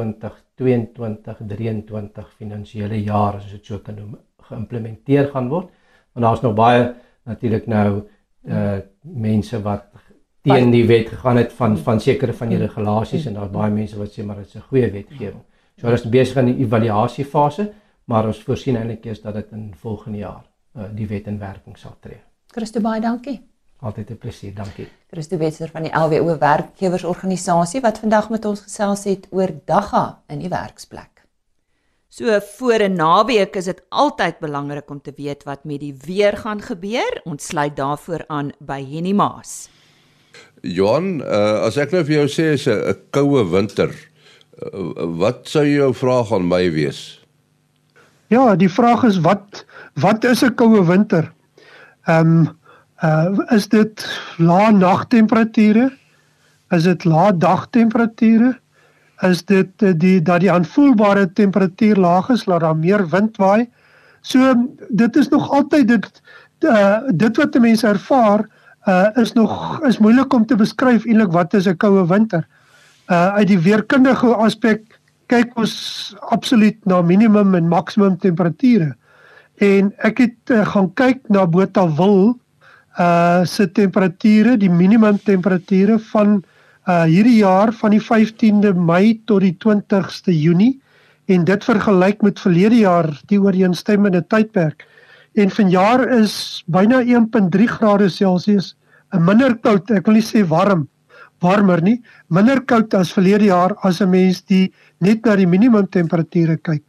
finansiële 2.37 3.03
jaar 3.03 3.35
as 3.39 3.51
dit 3.51 3.65
so 3.65 3.79
kan 3.79 3.95
noem 3.95 4.17
geïmplementeer 4.49 5.29
gaan 5.31 5.49
word. 5.49 5.69
Want 6.13 6.25
daar's 6.25 6.41
nog 6.43 6.55
baie 6.57 6.93
natuurlik 7.25 7.67
nou 7.67 8.03
uh 8.45 8.79
mense 9.01 9.61
wat 9.61 9.83
teen 10.45 10.71
die 10.71 10.85
wet 10.85 11.09
gegaan 11.09 11.37
het 11.37 11.53
van 11.53 11.77
van 11.77 11.99
sekere 11.99 12.33
van 12.33 12.49
die 12.49 12.57
regulasies 12.61 13.25
en 13.25 13.33
daar's 13.33 13.51
baie 13.51 13.71
mense 13.73 13.97
wat 13.97 14.11
sê 14.13 14.23
maar 14.25 14.35
dit 14.35 14.45
is 14.45 14.55
'n 14.55 14.67
goeie 14.69 14.91
wetgewing. 14.91 15.41
So 15.77 15.87
hulle 15.87 15.97
is 15.97 16.09
besig 16.09 16.37
aan 16.37 16.45
die 16.45 16.63
evaluasie 16.65 17.25
fase, 17.25 17.73
maar 18.05 18.25
ons 18.27 18.43
voorsien 18.43 18.75
eintlik 18.75 19.05
eers 19.05 19.21
dat 19.21 19.33
dit 19.33 19.51
in 19.51 19.73
volgende 19.75 20.17
jaar 20.17 20.45
uh, 20.77 20.83
die 20.93 21.07
wet 21.07 21.27
in 21.27 21.39
werking 21.39 21.77
sal 21.77 21.95
tree. 21.99 22.21
Christo 22.47 22.81
baie 22.81 23.01
dankie. 23.01 23.54
Altyd 23.79 24.09
'n 24.09 24.17
plesier, 24.17 24.53
dankie. 24.53 24.87
Christo 25.11 25.37
Wetser 25.37 25.69
van 25.69 25.83
die 25.83 25.91
LWO 25.91 26.37
werkgewersorganisasie 26.37 27.81
wat 27.81 27.99
vandag 27.99 28.29
met 28.29 28.45
ons 28.45 28.61
gesels 28.61 29.03
het 29.03 29.27
oor 29.31 29.51
dagga 29.65 30.21
in 30.27 30.39
die 30.39 30.49
werksplek. 30.49 31.15
So 32.09 32.39
voor 32.39 32.79
'n 32.79 32.95
naweek 32.95 33.55
is 33.55 33.65
dit 33.65 33.81
altyd 33.89 34.39
belangrik 34.39 34.89
om 34.89 35.01
te 35.01 35.13
weet 35.15 35.43
wat 35.43 35.63
met 35.63 35.79
die 35.79 35.95
weer 36.05 36.37
gaan 36.37 36.61
gebeur. 36.61 37.21
Ons 37.23 37.45
sluit 37.45 37.75
daarvoor 37.75 38.23
aan 38.27 38.51
by 38.59 38.85
Henny 38.85 39.11
Maas. 39.11 39.69
Johan, 40.61 41.21
uh, 41.21 41.65
as 41.67 41.77
ek 41.77 41.91
nou 41.91 42.03
vir 42.03 42.15
jou 42.15 42.27
sê 42.27 42.53
is 42.53 42.67
'n 42.67 42.95
koue 43.11 43.43
winter, 43.49 43.91
uh, 43.91 44.93
wat 45.19 45.47
sou 45.47 45.65
jou 45.65 45.93
vraag 45.93 46.31
aan 46.31 46.47
my 46.47 46.71
wees? 46.71 47.25
Ja, 48.27 48.55
die 48.55 48.69
vraag 48.69 49.03
is 49.03 49.19
wat 49.19 49.65
wat 49.93 50.23
is 50.23 50.43
'n 50.43 50.55
koue 50.55 50.85
winter? 50.85 51.33
Ehm 52.07 52.47
um, 52.47 52.59
Uh 53.03 53.39
is 53.51 53.67
dit 53.67 54.05
lae 54.37 54.71
nagtemperature? 54.71 55.89
Is 56.71 56.83
dit 56.83 57.03
lae 57.03 57.37
dagtemperature? 57.37 58.53
Is 59.21 59.43
dit 59.45 59.81
uh, 59.81 59.91
die 59.95 60.21
dat 60.21 60.39
die 60.39 60.51
aanvoelbare 60.51 61.27
temperatuur 61.33 61.95
laag 61.95 62.29
is, 62.29 62.45
laat 62.45 62.63
daar 62.63 62.77
meer 62.77 63.03
wind 63.09 63.37
waai? 63.37 63.67
So 64.21 64.55
dit 64.89 65.15
is 65.15 65.27
nog 65.29 65.49
altyd 65.51 65.87
dit 65.87 66.21
uh 66.63 66.99
dit 67.11 67.37
wat 67.37 67.59
mense 67.59 67.87
ervaar 67.87 68.47
uh 68.87 69.09
is 69.21 69.33
nog 69.33 69.81
is 69.83 69.99
moeilik 69.99 70.33
om 70.33 70.45
te 70.45 70.55
beskryf 70.55 71.05
eintlik 71.05 71.31
wat 71.31 71.53
is 71.53 71.67
'n 71.67 71.77
koue 71.77 72.07
winter. 72.07 72.47
Uh 73.09 73.35
uit 73.35 73.47
die 73.47 73.59
weerkundige 73.59 74.35
aspek 74.35 74.99
kyk 75.27 75.57
ons 75.57 76.15
absoluut 76.29 76.77
na 76.85 77.01
minimum 77.01 77.55
en 77.55 77.67
maksimum 77.67 78.17
temperature. 78.17 78.95
En 79.57 79.93
ek 79.97 80.17
het 80.17 80.51
uh, 80.51 80.65
gaan 80.67 80.93
kyk 80.93 81.21
na 81.29 81.45
Botawil 81.47 82.35
uh 82.99 83.43
se 83.45 83.67
temperature, 83.67 84.57
die 84.57 84.69
minimum 84.69 85.17
temperature 85.19 85.99
van 86.11 86.43
uh 86.87 87.03
hierdie 87.03 87.41
jaar 87.41 87.73
van 87.73 87.91
die 87.91 88.01
15de 88.01 88.73
Mei 88.73 89.19
tot 89.25 89.41
die 89.41 89.55
20ste 89.59 90.31
Junie 90.31 90.79
en 91.27 91.43
dit 91.43 91.63
vergelyk 91.63 92.21
met 92.21 92.39
verlede 92.39 92.83
jaar 92.83 93.09
die 93.27 93.39
ooreenstemmende 93.41 94.21
tydperk. 94.29 94.85
En 95.35 95.49
vanjaar 95.51 96.07
is 96.21 96.63
byna 96.67 97.01
1.3 97.01 97.67
grade 97.77 98.09
Celsius 98.09 98.75
'n 99.13 99.23
minder 99.23 99.55
koud, 99.55 99.91
ek 99.91 100.05
wil 100.07 100.17
nie 100.19 100.25
sê 100.25 100.43
warm, 100.47 100.87
warmer 101.41 101.81
nie, 101.81 102.01
minder 102.29 102.61
koud 102.61 102.93
as 102.93 103.13
verlede 103.13 103.49
jaar 103.51 103.75
as 103.83 104.01
'n 104.01 104.09
mens 104.09 104.41
die 104.41 104.71
net 105.01 105.25
na 105.25 105.35
die 105.35 105.47
minimum 105.47 105.87
temperature 105.87 106.57
kyk. 106.57 106.83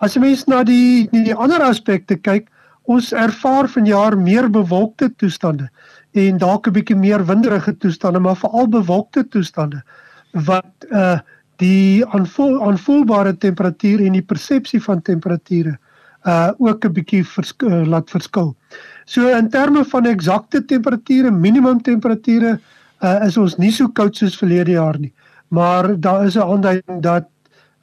As 0.00 0.16
'n 0.16 0.20
mens 0.20 0.46
na 0.46 0.62
die 0.64 1.08
die, 1.12 1.34
ander 1.34 1.62
aspekte 1.62 2.16
kyk, 2.16 2.48
ons 2.84 3.12
ervaar 3.12 3.68
vanjaar 3.68 4.18
meer 4.18 4.50
bewolkte 4.50 5.10
toestande 5.16 5.68
en 6.12 6.38
dalk 6.38 6.66
'n 6.66 6.72
bietjie 6.72 6.96
meer 6.96 7.24
winderige 7.26 7.76
toestande, 7.76 8.18
maar 8.18 8.36
veral 8.36 8.68
bewolkte 8.68 9.28
toestande 9.28 9.82
wat 10.32 10.88
uh 10.90 11.18
die 11.60 12.06
aanvoel, 12.06 12.62
aanvoelbare 12.64 13.36
temperatuur 13.36 14.00
en 14.00 14.12
die 14.12 14.24
persepsie 14.24 14.80
van 14.82 15.02
temperature 15.02 15.78
uh 16.24 16.50
ook 16.58 16.84
'n 16.84 16.92
bietjie 16.92 17.24
versk 17.24 17.62
uh, 17.62 17.86
laat 17.86 18.10
verskil. 18.10 18.56
So 19.04 19.28
in 19.28 19.50
terme 19.50 19.84
van 19.84 20.06
eksakte 20.06 20.64
temperature, 20.64 21.30
minimum 21.30 21.82
temperature 21.82 22.60
uh 23.02 23.26
is 23.26 23.36
ons 23.36 23.56
nie 23.56 23.72
so 23.72 23.88
koud 23.88 24.16
soos 24.16 24.36
verlede 24.36 24.70
jaar 24.70 24.98
nie. 24.98 25.12
Maar 25.48 26.00
daar 26.00 26.24
is 26.26 26.36
'n 26.36 26.42
aanduiding 26.42 27.02
dat 27.02 27.28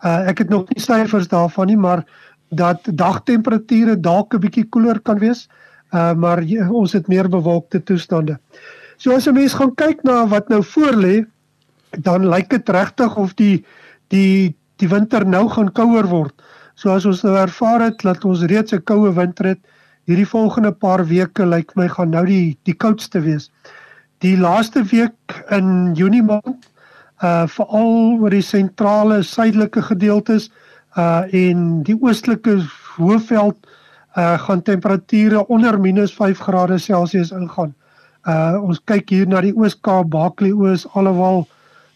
uh 0.04 0.30
ek 0.30 0.38
het 0.38 0.50
nog 0.50 0.70
nie 0.70 0.82
syfers 0.82 1.28
daarvan 1.28 1.68
nie, 1.68 1.78
maar 1.78 2.06
dat 2.50 2.80
dagtemperature 2.94 4.00
dalk 4.00 4.34
'n 4.34 4.40
bietjie 4.40 4.70
koeler 4.70 5.00
kan 5.00 5.20
wees. 5.20 5.48
Uh 5.92 6.14
maar 6.14 6.44
ons 6.70 6.92
het 6.92 7.08
meer 7.08 7.30
bewolkte 7.30 7.84
toestande. 7.84 8.40
So 8.98 9.12
as 9.12 9.28
'n 9.28 9.34
mens 9.34 9.54
gaan 9.54 9.76
kyk 9.76 10.04
na 10.04 10.28
wat 10.28 10.50
nou 10.50 10.64
voor 10.64 10.96
lê, 10.96 11.26
dan 11.90 12.30
lyk 12.30 12.50
dit 12.50 12.70
regtig 12.70 13.18
of 13.18 13.34
die 13.34 13.66
die 14.08 14.56
die 14.76 14.88
winter 14.88 15.26
nou 15.26 15.50
gaan 15.50 15.72
kouer 15.72 16.08
word. 16.08 16.34
So 16.76 16.90
as 16.90 17.06
ons 17.06 17.24
nou 17.24 17.36
ervaar 17.38 17.82
het 17.82 18.02
dat 18.02 18.26
ons 18.26 18.42
reeds 18.42 18.74
'n 18.74 18.84
koue 18.84 19.14
winter 19.14 19.46
het, 19.46 19.60
hierdie 20.06 20.28
volgende 20.28 20.72
paar 20.72 21.06
weke 21.06 21.46
lyk 21.46 21.76
my 21.76 21.88
gaan 21.88 22.10
nou 22.10 22.26
die 22.26 22.58
die 22.64 22.76
koudste 22.76 23.22
wees. 23.22 23.52
Die 24.20 24.38
laaste 24.38 24.84
week 24.84 25.46
in 25.50 25.94
Junie 25.94 26.24
maand, 26.24 26.70
uh 27.24 27.48
veral 27.48 28.20
oor 28.22 28.30
die 28.30 28.42
sentrale 28.42 29.24
suidelike 29.24 29.82
gedeeltes 29.82 30.48
uh 30.48 30.54
en 30.98 31.84
die 31.84 31.98
oostelike 32.02 32.60
hoofveld 32.98 33.58
uh 34.18 34.40
gaan 34.40 34.62
temperature 34.62 35.48
onder 35.48 35.78
-5 35.78 36.40
grade 36.40 36.78
Celsius 36.78 37.32
ingaan. 37.32 37.76
Uh 38.24 38.58
ons 38.62 38.82
kyk 38.84 39.10
hier 39.10 39.28
na 39.28 39.42
die 39.42 39.54
Oos-Kaap, 39.54 40.10
Bakley 40.10 40.52
Oos, 40.52 40.88
alhoewel 40.94 41.48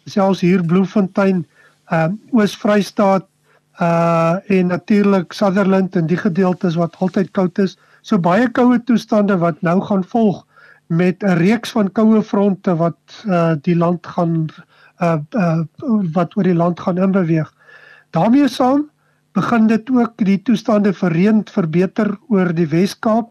selfs 0.05 0.41
hier 0.41 0.61
Bloemfontein, 0.65 1.45
uh 1.91 2.07
Oos-Vrystaat 2.31 3.25
uh 3.81 4.35
en 4.47 4.67
natuurlik 4.67 5.33
Sutherland 5.33 5.95
en 5.95 6.05
die 6.05 6.17
gedeeltes 6.17 6.75
wat 6.75 6.95
altyd 6.99 7.31
koud 7.31 7.57
is. 7.57 7.77
So 8.01 8.19
baie 8.19 8.49
koue 8.49 8.83
toestande 8.83 9.37
wat 9.37 9.61
nou 9.61 9.81
gaan 9.81 10.03
volg 10.03 10.45
met 10.87 11.23
'n 11.23 11.37
reeks 11.37 11.71
van 11.71 11.91
koue 11.91 12.21
fronte 12.21 12.75
wat 12.75 13.23
uh 13.25 13.55
die 13.61 13.75
land 13.75 14.07
gaan 14.07 14.49
uh 15.01 15.17
uh 15.31 15.63
wat 16.13 16.37
oor 16.37 16.43
die 16.43 16.55
land 16.55 16.79
gaan 16.79 16.97
inbeweeg. 16.97 17.53
daarmee 18.11 18.47
saam 18.47 18.90
begin 19.37 19.67
dit 19.67 19.89
ook 19.89 20.25
die 20.25 20.39
toestande 20.43 20.93
vir 20.93 21.13
reën 21.15 21.43
verbeter 21.47 22.15
oor 22.29 22.51
die 22.55 22.67
Wes-Kaap. 22.67 23.29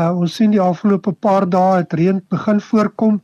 Uh 0.00 0.12
ons 0.20 0.36
sien 0.36 0.52
die 0.52 0.60
afgelope 0.60 1.12
paar 1.12 1.46
dae 1.48 1.80
het 1.80 1.92
reën 1.96 2.20
begin 2.32 2.60
voorkom 2.60 3.20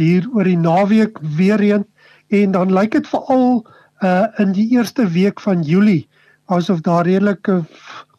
hier 0.00 0.26
oor 0.34 0.44
die 0.44 0.58
naweek 0.60 1.18
weer 1.36 1.60
reën 1.60 1.84
en 2.28 2.52
dan 2.52 2.72
lyk 2.72 2.92
dit 2.96 3.08
veral 3.08 3.64
uh 4.04 4.26
in 4.42 4.52
die 4.52 4.68
eerste 4.76 5.06
week 5.08 5.40
van 5.40 5.62
Julie 5.62 6.08
asof 6.52 6.80
daar 6.80 7.04
redelike 7.04 7.64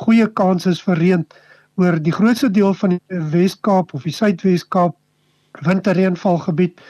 goeie 0.03 0.27
kans 0.27 0.65
is 0.65 0.81
vir 0.81 0.97
reën 0.97 1.25
oor 1.77 1.99
die 2.01 2.13
grootste 2.13 2.49
deel 2.49 2.73
van 2.73 2.95
die 2.95 3.21
Wes-Kaap 3.33 3.93
of 3.93 4.05
die 4.05 4.13
Suidwes-Kaap 4.13 4.95
winterreënvalgebied 5.65 6.81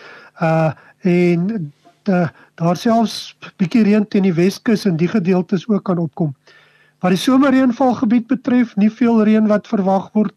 uh 0.41 0.71
en 1.07 1.71
de, 2.07 2.27
daar 2.57 2.77
selfs 2.77 3.35
bietjie 3.61 3.83
reën 3.85 4.05
teen 4.09 4.25
die 4.25 4.33
Weskus 4.33 4.85
en 4.89 4.97
die 4.97 5.09
gedeeltes 5.11 5.67
ook 5.69 5.83
kan 5.85 6.01
opkom. 6.01 6.33
Wat 7.05 7.13
die 7.13 7.21
somerreënvalgebied 7.21 8.25
betref, 8.27 8.73
nie 8.75 8.89
veel 8.89 9.21
reën 9.27 9.49
wat 9.49 9.69
verwag 9.69 10.09
word 10.17 10.33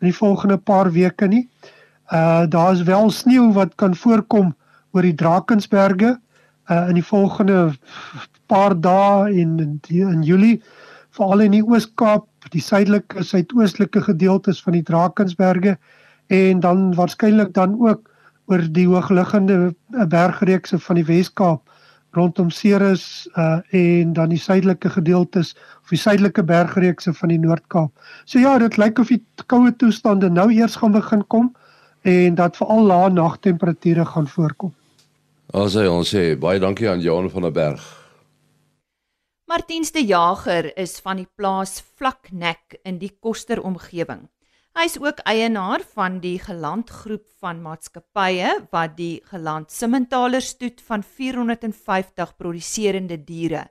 in 0.00 0.08
die 0.08 0.16
volgende 0.16 0.56
paar 0.56 0.88
weke 0.94 1.28
nie. 1.28 1.44
Uh 2.08 2.46
daar 2.48 2.72
is 2.72 2.86
wel 2.88 3.10
sneeu 3.12 3.50
wat 3.52 3.74
kan 3.76 3.94
voorkom 3.94 4.54
oor 4.96 5.04
die 5.04 5.14
Drakensberge 5.14 6.16
uh 6.70 6.88
in 6.88 6.96
die 6.96 7.04
volgende 7.04 7.74
paar 8.48 8.72
dae 8.80 9.28
en 9.28 9.58
in, 9.60 9.80
in 9.88 10.22
Julie 10.24 10.62
veral 11.12 11.44
in 11.44 11.56
die 11.56 11.64
Oos-Kaap, 11.64 12.26
die 12.54 12.62
suidelike 12.64 13.24
suidoostelike 13.24 14.00
gedeeltes 14.06 14.62
van 14.64 14.78
die 14.78 14.84
Drakensberge 14.86 15.76
en 16.32 16.60
dan 16.64 16.94
waarskynlik 16.96 17.52
dan 17.52 17.76
ook 17.80 18.08
oor 18.48 18.64
die 18.72 18.86
hoogliggende 18.88 19.74
bergreekse 20.08 20.78
van 20.80 21.00
die 21.00 21.06
Wes-Kaap 21.08 21.68
rondom 22.16 22.50
Ceres 22.50 23.28
uh 23.36 23.60
en 23.76 24.12
dan 24.16 24.32
die 24.32 24.40
suidelike 24.40 24.90
gedeeltes 24.90 25.54
of 25.82 25.92
die 25.92 26.00
suidelike 26.00 26.42
bergreekse 26.42 27.12
van 27.14 27.28
die 27.28 27.38
Noord-Kaap. 27.38 27.92
So 28.24 28.40
ja, 28.40 28.56
dit 28.58 28.78
lyk 28.80 28.98
of 28.98 29.12
die 29.12 29.20
koue 29.46 29.72
toestande 29.76 30.30
nou 30.32 30.48
eers 30.52 30.78
gaan 30.80 30.96
begin 30.96 31.26
kom 31.26 31.52
en 32.02 32.34
dat 32.38 32.56
veral 32.56 32.86
lae 32.88 33.10
nagtemperature 33.12 34.06
gaan 34.06 34.28
voorkom. 34.28 34.72
As 35.52 35.76
hy 35.76 35.86
ons 35.88 36.08
sê 36.14 36.32
baie 36.40 36.60
dankie 36.60 36.88
aan 36.88 37.04
Johan 37.04 37.30
van 37.30 37.48
der 37.48 37.52
Berg. 37.52 37.84
Martiens 39.48 39.92
de 39.92 40.04
Jager 40.04 40.76
is 40.76 40.98
van 41.00 41.16
die 41.16 41.28
plaas 41.36 41.80
Vlaknek 41.96 42.80
in 42.84 42.98
die 43.00 43.14
Koster 43.20 43.62
omgewing. 43.64 44.28
Hy 44.78 44.84
is 44.86 45.00
ook 45.02 45.18
eienaar 45.26 45.82
van 45.96 46.20
die 46.22 46.36
gelandgroep 46.38 47.24
van 47.42 47.58
maatskappye 47.64 48.50
wat 48.70 48.92
die 48.94 49.16
geland 49.26 49.72
Simmentaler 49.74 50.44
stoet 50.44 50.78
van 50.86 51.02
450 51.02 52.36
produserende 52.38 53.16
diere, 53.18 53.64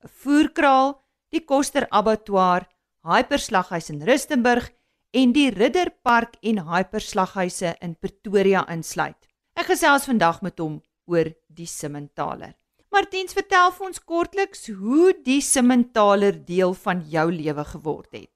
'n 0.00 0.08
voerkraal, 0.22 0.94
die 1.28 1.44
Koster 1.44 1.84
Abattoir, 1.90 2.64
Hyperslaghuis 3.04 3.90
in 3.90 4.00
Rustenburg 4.08 4.70
en 5.12 5.32
die 5.32 5.50
Ridderpark 5.50 6.38
en 6.40 6.64
Hyperslaghuise 6.64 7.76
in 7.82 7.94
Pretoria 8.00 8.64
insluit. 8.72 9.20
Ek 9.54 9.66
gesels 9.66 10.08
vandag 10.08 10.40
met 10.40 10.58
hom 10.58 10.80
oor 11.04 11.28
die 11.48 11.66
Simmentaler. 11.66 12.54
Martiens, 12.90 13.34
vertel 13.34 13.70
vir 13.70 13.86
ons 13.86 14.00
kortliks 14.00 14.66
hoe 14.68 15.12
die 15.24 15.42
Simmentaler 15.42 16.32
deel 16.32 16.72
van 16.72 17.04
jou 17.04 17.30
lewe 17.30 17.64
geword 17.64 18.12
het. 18.12 18.33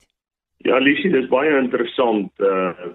Ja, 0.66 0.79
Lisie, 0.79 1.11
dis 1.14 1.29
baie 1.31 1.55
interessant. 1.59 2.33
Uh 2.42 2.94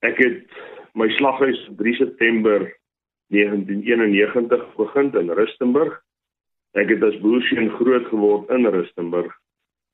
ek 0.00 0.16
het 0.16 0.60
my 0.96 1.10
slaghuis 1.12 1.58
3 1.76 1.92
September 1.98 2.62
1991 3.34 4.62
begin 4.78 5.10
in 5.18 5.32
Rustenburg. 5.36 5.98
Ek 6.78 6.88
het 6.88 7.02
as 7.04 7.18
boerseun 7.20 7.68
groot 7.74 8.06
geword 8.08 8.48
in 8.54 8.70
Rustenburg. 8.70 9.34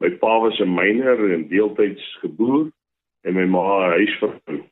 My 0.05 0.13
pa 0.21 0.39
was 0.45 0.61
'n 0.61 0.75
myner 0.75 1.19
en 1.33 1.49
deeltyds 1.49 2.05
geboer 2.21 2.71
en 3.25 3.35
my 3.35 3.47
ma 3.47 3.65
'n 3.89 3.97
huisvrou. 3.97 4.63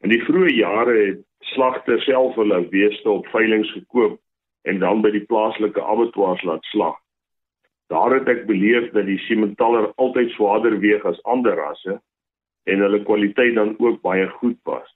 In 0.00 0.10
die 0.10 0.22
vroeë 0.22 0.54
jare 0.54 0.96
het 1.06 1.20
slagters 1.54 2.04
self 2.04 2.34
hulle 2.34 2.62
beeste 2.70 3.10
op 3.10 3.26
veiling 3.26 3.66
gekoop 3.66 4.20
en 4.62 4.78
dan 4.78 5.02
by 5.02 5.10
die 5.10 5.26
plaaslike 5.26 5.82
abattoirs 5.82 6.42
laat 6.42 6.64
slag. 6.70 7.01
Daar 7.92 8.14
het 8.16 8.28
ek 8.32 8.46
beleef 8.48 8.88
dat 8.96 9.04
die 9.04 9.18
Simmentaler 9.26 9.90
altyd 10.00 10.30
swaarder 10.32 10.78
weeg 10.80 11.04
as 11.08 11.20
ander 11.28 11.58
rasse 11.60 11.98
en 12.64 12.84
hulle 12.84 13.02
kwaliteit 13.04 13.54
dan 13.58 13.74
ook 13.78 14.00
baie 14.06 14.28
goed 14.38 14.56
was. 14.68 14.86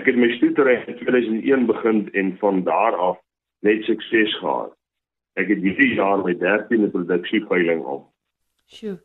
Ek 0.00 0.08
het 0.08 0.16
my 0.20 0.30
stoetery 0.36 0.78
in 0.86 0.96
2001 1.00 1.66
begin 1.68 2.06
en 2.16 2.36
van 2.40 2.62
daar 2.64 2.96
af 2.96 3.18
net 3.66 3.84
sukses 3.84 4.32
gehad. 4.40 4.72
Ek 5.36 5.50
het 5.52 5.60
hierdie 5.60 5.94
jaar 5.98 6.22
my 6.24 6.32
13de 6.40 6.88
produksieveiling 6.94 7.82
op. 7.84 8.06
Sjoe. 8.72 8.96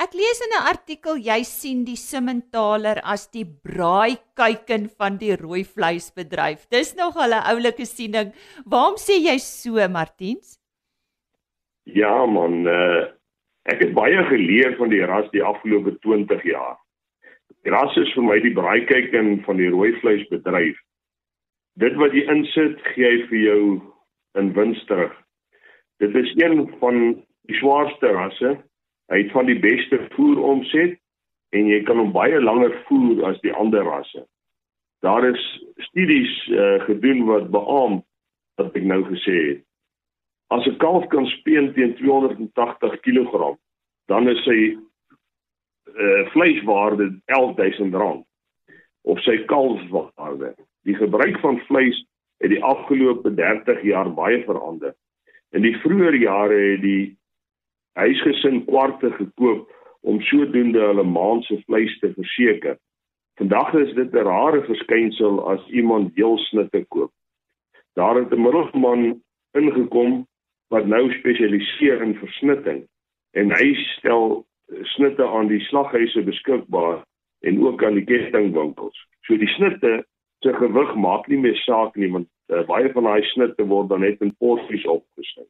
Ek 0.00 0.14
lees 0.16 0.40
in 0.40 0.54
'n 0.56 0.68
artikel 0.70 1.18
jy 1.20 1.42
sien 1.44 1.84
die 1.84 1.96
Simmentaler 1.96 3.02
as 3.04 3.26
die 3.28 3.44
braaikuiken 3.44 4.88
van 4.96 5.18
die 5.18 5.36
rooi 5.36 5.64
vleisbedryf. 5.64 6.64
Dis 6.70 6.94
nog 6.94 7.16
'n 7.16 7.32
oulike 7.32 7.84
siening. 7.84 8.32
Waarom 8.64 8.96
sê 8.96 9.20
jy 9.20 9.38
so, 9.38 9.76
Martiens? 9.88 10.59
Ja 11.96 12.26
man, 12.26 12.66
uh, 12.68 13.08
ek 13.70 13.82
het 13.84 13.94
baie 13.96 14.22
geleer 14.28 14.76
van 14.78 14.92
die 14.92 15.02
ras 15.04 15.28
die 15.34 15.42
afgelope 15.44 15.96
20 16.06 16.44
jaar. 16.46 16.78
Die 17.64 17.72
ras 17.74 17.96
is 18.00 18.12
vir 18.16 18.24
my 18.24 18.38
die 18.40 18.54
braaikeiken 18.56 19.40
van 19.44 19.60
die 19.60 19.68
rooi 19.72 19.92
vleisbedryf. 20.00 20.78
Dit 21.80 21.96
wat 22.00 22.14
jy 22.16 22.24
insit, 22.32 22.80
gee 22.94 23.06
hy 23.06 23.26
vir 23.28 23.40
jou 23.40 23.62
in 24.38 24.52
wins 24.56 24.80
terug. 24.88 25.12
Dit 26.00 26.14
is 26.16 26.32
een 26.38 26.64
van 26.80 27.00
die 27.48 27.58
swaarste 27.60 28.12
rasse 28.16 28.56
Hy 29.10 29.24
het 29.24 29.32
van 29.34 29.48
die 29.50 29.58
beste 29.58 29.98
voer 30.14 30.38
omset 30.52 30.98
en 31.56 31.66
jy 31.66 31.80
kan 31.86 31.98
hom 31.98 32.12
baie 32.14 32.38
langer 32.38 32.76
voer 32.86 33.24
as 33.32 33.40
die 33.42 33.52
ander 33.52 33.82
rasse. 33.82 34.22
Daar 35.02 35.26
is 35.26 35.42
studies 35.88 36.30
uh, 36.54 36.78
gedoen 36.86 37.24
wat 37.26 37.50
beamoen 37.50 38.04
wat 38.60 38.76
ek 38.78 38.86
nou 38.86 39.00
gesê 39.08 39.34
het. 39.48 39.64
As 40.50 40.66
'n 40.66 40.76
kalf 40.76 41.06
kan 41.08 41.26
speen 41.26 41.72
teen 41.74 41.94
280 41.94 43.00
kg, 43.00 43.56
dan 44.06 44.28
is 44.28 44.42
sy 44.44 44.76
uh, 45.94 46.22
vleiswaarde 46.34 47.06
R11000 47.30 48.24
of 49.02 49.20
sy 49.22 49.36
kalfswaarde. 49.46 50.54
Die 50.82 50.94
gebruik 50.94 51.38
van 51.40 51.60
vleis 51.68 51.98
het 52.42 52.50
die 52.50 52.64
afgelope 52.64 53.34
30 53.34 53.82
jaar 53.82 54.10
baie 54.14 54.42
verander. 54.44 54.94
In 55.54 55.62
die 55.62 55.76
vroeë 55.82 56.18
jare 56.18 56.58
het 56.72 56.82
die 56.82 57.16
huisgesin 57.98 58.64
kwarte 58.66 59.10
gekoop 59.18 59.68
om 60.00 60.20
sodoende 60.20 60.80
hulle 60.80 61.04
maand 61.04 61.44
se 61.44 61.60
vleis 61.66 61.94
te 62.00 62.12
verseker. 62.16 62.78
Vandag 63.38 63.74
is 63.74 63.94
dit 63.94 64.12
'n 64.14 64.26
rare 64.26 64.64
verskynsel 64.66 65.38
as 65.52 65.62
iemand 65.68 66.14
heel 66.14 66.38
snitte 66.38 66.84
koop. 66.88 67.12
Daar 67.94 68.16
het 68.16 68.32
'n 68.32 68.42
middelman 68.42 69.22
ingekom 69.52 70.26
wat 70.70 70.86
nou 70.86 71.08
spesialiseer 71.18 72.02
in 72.02 72.14
versnitting 72.20 72.84
en 73.38 73.52
hy 73.54 73.74
stel 73.96 74.44
snitte 74.94 75.26
aan 75.26 75.50
die 75.50 75.60
slaghuise 75.66 76.22
beskikbaar 76.26 77.02
en 77.46 77.62
ook 77.62 77.84
aan 77.84 77.98
die 77.98 78.06
kettingwinkels. 78.06 78.96
So 79.26 79.36
die 79.36 79.50
snitte 79.56 80.04
se 80.44 80.52
gewig 80.56 80.94
maak 80.94 81.26
nie 81.28 81.38
meer 81.38 81.56
saak 81.64 81.96
nie 81.96 82.10
want 82.12 82.28
uh, 82.52 82.62
baie 82.68 82.90
van 82.94 83.08
daai 83.08 83.24
snitte 83.32 83.66
word 83.68 83.90
dan 83.90 84.04
net 84.06 84.22
in 84.24 84.34
porsies 84.42 84.86
opgesny. 84.88 85.46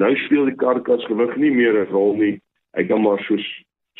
Nou 0.00 0.10
speel 0.24 0.48
die 0.50 0.58
karkas 0.58 1.04
gewig 1.08 1.36
nie 1.36 1.52
meer 1.52 1.78
'n 1.82 1.92
rol 1.92 2.16
nie. 2.16 2.40
Hy 2.76 2.84
kan 2.88 3.02
maar 3.02 3.22
so 3.28 3.36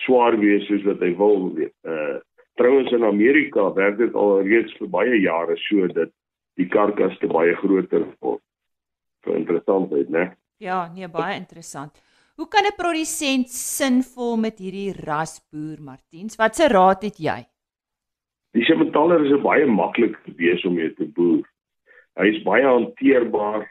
swaar 0.04 0.38
wees 0.40 0.66
soos 0.66 0.84
wat 0.88 1.00
hy 1.00 1.14
wil 1.16 1.52
weet. 1.54 1.74
Uh 1.84 2.20
trouens 2.60 2.92
in 2.92 3.04
Amerika 3.04 3.72
werk 3.72 3.96
dit 3.96 4.14
al 4.14 4.42
reeds 4.44 4.72
vir 4.76 4.88
baie 4.88 5.20
jare 5.20 5.56
so 5.56 5.86
dat 5.86 6.10
die 6.60 6.68
karkas 6.68 7.16
te 7.18 7.26
baie 7.26 7.54
groter 7.56 8.04
word. 8.20 8.42
Vir 9.22 9.36
interessantheid, 9.36 10.08
né? 10.10 10.32
Ja, 10.62 10.86
nee, 10.94 11.08
baie 11.08 11.36
interessant. 11.36 12.02
Hoe 12.36 12.48
kan 12.48 12.64
'n 12.64 12.76
produsent 12.76 13.50
sinvol 13.50 14.36
met 14.36 14.58
hierdie 14.58 14.92
ras 15.06 15.40
boer, 15.50 15.80
Martiens? 15.80 16.36
Wat 16.36 16.56
se 16.56 16.68
raad 16.68 17.02
het 17.02 17.18
jy? 17.18 17.46
Die 18.54 18.64
Simmentaler 18.64 19.24
is 19.24 19.32
'n 19.32 19.42
baie 19.42 19.66
maklike 19.66 20.34
bees 20.36 20.64
om 20.64 20.74
mee 20.74 20.94
te 20.94 21.04
boer. 21.04 21.46
Hy 22.16 22.26
is 22.26 22.42
baie 22.42 22.64
hanteerbaar. 22.64 23.68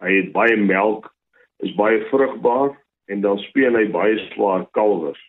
Hy 0.00 0.10
het 0.20 0.32
baie 0.32 0.56
melk, 0.56 1.14
is 1.58 1.74
baie 1.74 2.04
vrugbaar 2.10 2.76
en 3.06 3.20
dan 3.20 3.38
speen 3.38 3.74
hy 3.74 3.86
baie 3.90 4.18
swaar 4.32 4.66
kalwers. 4.70 5.20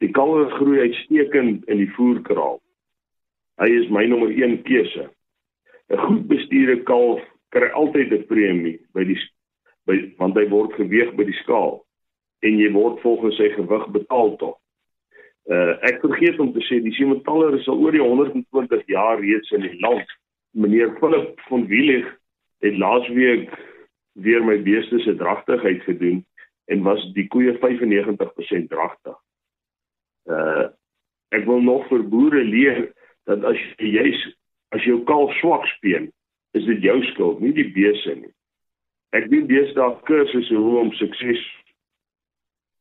Die 0.00 0.10
kalwers 0.10 0.52
groei 0.52 0.80
uitstekend 0.80 1.64
in 1.68 1.76
die 1.76 1.90
voerkraal. 1.96 2.60
Hy 3.60 3.68
is 3.68 3.90
my 3.90 4.06
nommer 4.06 4.30
1 4.30 4.62
keuse. 4.62 5.10
'n 5.90 5.98
Goed 5.98 6.26
bestuurde 6.28 6.82
kalf 6.82 7.20
kry 7.54 7.70
altyd 7.74 8.12
'n 8.12 8.26
premie 8.26 8.78
by 8.94 9.04
die 9.04 9.18
by 9.86 9.96
want 10.18 10.36
hy 10.38 10.46
word 10.48 10.74
geweeg 10.78 11.14
by 11.16 11.24
die 11.24 11.38
skaal 11.42 11.80
en 12.46 12.58
jy 12.58 12.70
word 12.72 13.00
volgens 13.04 13.36
sy 13.36 13.50
gewig 13.56 13.86
betaal 13.96 14.36
tog. 14.40 14.56
Uh 15.50 15.74
ek 15.88 16.00
vergeet 16.04 16.38
om 16.40 16.52
te 16.54 16.62
sê 16.68 16.80
die 16.84 16.94
Simmentaler 16.94 17.56
is 17.58 17.68
al 17.68 17.80
oor 17.80 17.92
die 17.96 18.02
120 18.04 18.86
jaar 18.92 19.20
reeds 19.20 19.50
in 19.56 19.64
die 19.66 19.78
land. 19.80 20.06
Meneer 20.52 20.96
Philip 21.00 21.40
van 21.48 21.66
Wielig 21.66 22.06
het 22.64 22.76
laasweek 22.76 23.50
weer 24.20 24.44
my 24.44 24.58
beeste 24.62 24.98
se 24.98 25.14
dragtigheid 25.16 25.82
gedoen 25.88 26.24
en 26.70 26.82
was 26.86 27.02
die 27.16 27.26
koeie 27.32 27.56
95% 27.58 28.70
dragtig. 28.70 29.16
Uh 30.28 30.68
ek 31.30 31.44
wil 31.46 31.60
nog 31.62 31.84
vir 31.86 32.02
boere 32.10 32.42
leer 32.42 32.88
dat 33.30 33.44
as 33.46 33.58
jy 33.78 34.08
as 34.74 34.82
jou 34.86 35.00
kalf 35.06 35.30
swak 35.38 35.66
speen, 35.76 36.08
is 36.58 36.64
dit 36.64 36.82
jou 36.82 36.98
skuld, 37.12 37.40
nie 37.40 37.52
die 37.56 37.68
beeste 37.74 38.14
nie. 38.14 38.32
Ek 39.16 39.26
doen 39.30 39.46
deesdae 39.50 39.96
kursusse 40.06 40.54
hoe 40.54 40.78
om 40.84 40.92
sukses 40.98 41.42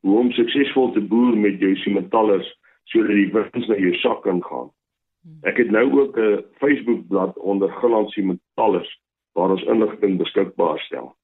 hoe 0.08 0.20
om 0.20 0.30
suksesvol 0.32 0.94
te 0.96 1.02
boer 1.12 1.36
met 1.36 1.60
jou 1.60 1.74
simentallers 1.84 2.48
sodat 2.90 3.18
die 3.18 3.30
wins 3.34 3.68
na 3.68 3.76
jou 3.78 3.92
sak 4.00 4.22
kan 4.24 4.40
gaan. 4.46 4.70
Ek 5.44 5.60
het 5.60 5.72
nou 5.72 5.86
ook 6.00 6.18
'n 6.18 6.44
Facebook 6.62 7.08
bladsy 7.08 7.40
onder 7.40 7.70
Gilland 7.82 8.12
Simentallers 8.12 8.90
waar 9.34 9.52
ons 9.52 9.64
inligting 9.64 10.18
beskikbaar 10.18 10.80
stel. 10.80 11.16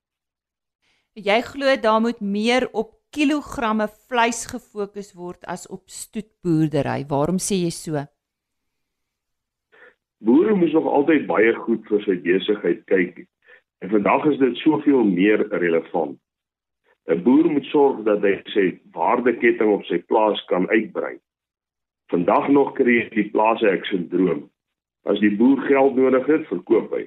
Jy 1.14 1.42
glo 1.42 1.76
daar 1.82 2.02
moet 2.02 2.20
meer 2.22 2.68
op 2.74 2.92
kilogramme 3.10 3.88
vleis 3.88 4.46
gefokus 4.46 5.14
word 5.14 5.46
as 5.46 5.68
op 5.68 5.84
stoetboerdery. 5.88 7.06
Waarom 7.08 7.38
sê 7.38 7.56
jy 7.64 7.72
so? 7.72 8.06
Boere 10.24 10.56
moet 10.56 10.74
nog 10.74 10.86
altyd 10.88 11.26
baie 11.28 11.54
goed 11.54 11.88
vir 11.88 12.04
sy 12.06 12.16
besigheid 12.24 12.86
kyk 12.92 13.26
En 13.86 13.90
vandag 13.90 14.26
is 14.26 14.38
dit 14.38 14.56
soveel 14.58 15.04
meer 15.04 15.48
relevant. 15.48 16.20
'n 17.06 17.22
Boer 17.24 17.52
moet 17.52 17.66
sorg 17.66 18.04
dat 18.04 18.22
hy 18.26 18.34
sy 18.50 18.66
waardeketting 18.92 19.70
op 19.70 19.84
sy 19.86 20.00
plaas 20.10 20.42
kan 20.50 20.70
uitbrei. 20.70 21.18
Vandag 22.10 22.48
nog 22.50 22.74
kry 22.74 22.96
jy 23.00 23.10
die 23.10 23.30
plase 23.30 23.70
ek 23.70 23.86
sindroom. 23.86 24.50
As 25.06 25.20
die 25.20 25.36
boer 25.38 25.62
geld 25.68 25.96
nodig 25.96 26.26
het, 26.26 26.48
verkoop 26.50 26.94
hy. 26.98 27.04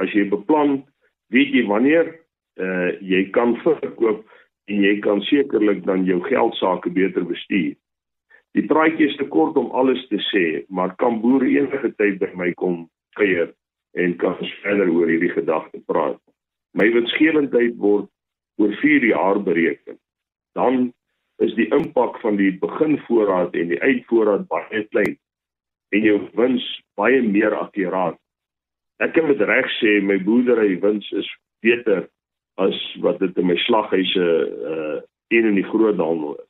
As 0.00 0.12
jy 0.16 0.24
beplan, 0.28 0.84
weet 1.28 1.52
jy 1.52 1.66
wanneer 1.68 2.08
uh 2.56 2.90
jy 3.00 3.28
kan 3.36 3.56
verkoop 3.60 4.24
en 4.68 4.80
jy 4.88 4.98
kan 5.04 5.20
sekerlik 5.28 5.84
dan 5.84 6.04
jou 6.04 6.20
geld 6.24 6.56
sake 6.56 6.90
beter 6.90 7.24
bestuur. 7.28 7.76
Die 8.56 8.64
praatjie 8.68 9.08
is 9.08 9.16
te 9.16 9.26
kort 9.32 9.56
om 9.56 9.70
alles 9.72 10.02
te 10.10 10.20
sê, 10.28 10.64
maar 10.68 10.94
kan 11.00 11.20
boere 11.22 11.48
enige 11.48 11.92
tyd 11.96 12.18
by 12.20 12.28
my 12.36 12.50
kom 12.60 12.84
kuier 13.16 13.52
en 13.96 14.16
kan 14.20 14.36
ons 14.40 14.52
verder 14.64 14.90
oor 14.92 15.08
hierdie 15.08 15.32
gedagte 15.32 15.80
praat. 15.88 16.20
My 16.76 16.88
winsgewendheid 16.92 17.78
word 17.80 18.08
oor 18.60 18.72
4 18.80 19.06
jaar 19.08 19.40
bereken. 19.44 19.98
Dan 20.56 20.92
is 21.44 21.54
die 21.56 21.68
impak 21.72 22.18
van 22.20 22.36
die 22.36 22.52
beginvoorraad 22.60 23.56
en 23.56 23.72
die 23.72 23.80
uitvoorraad 23.80 24.46
baie 24.52 24.84
klein 24.92 25.16
en 25.92 26.06
jou 26.06 26.18
wins 26.36 26.64
baie 26.96 27.20
meer 27.24 27.56
akkuraat. 27.56 28.18
Ek 29.02 29.12
kan 29.16 29.28
met 29.28 29.40
reg 29.48 29.68
sê 29.80 29.98
my 30.04 30.18
boerdery 30.24 30.76
wins 30.80 31.08
is 31.16 31.28
beter 31.64 32.06
as 32.60 32.76
wat 33.04 33.20
dit 33.20 33.36
in 33.40 33.48
my 33.48 33.58
slaghuise 33.64 34.28
uh 34.72 35.00
een 35.32 35.46
in 35.48 35.54
die 35.56 35.64
groot 35.64 35.96
handel 35.96 36.34
is. 36.36 36.41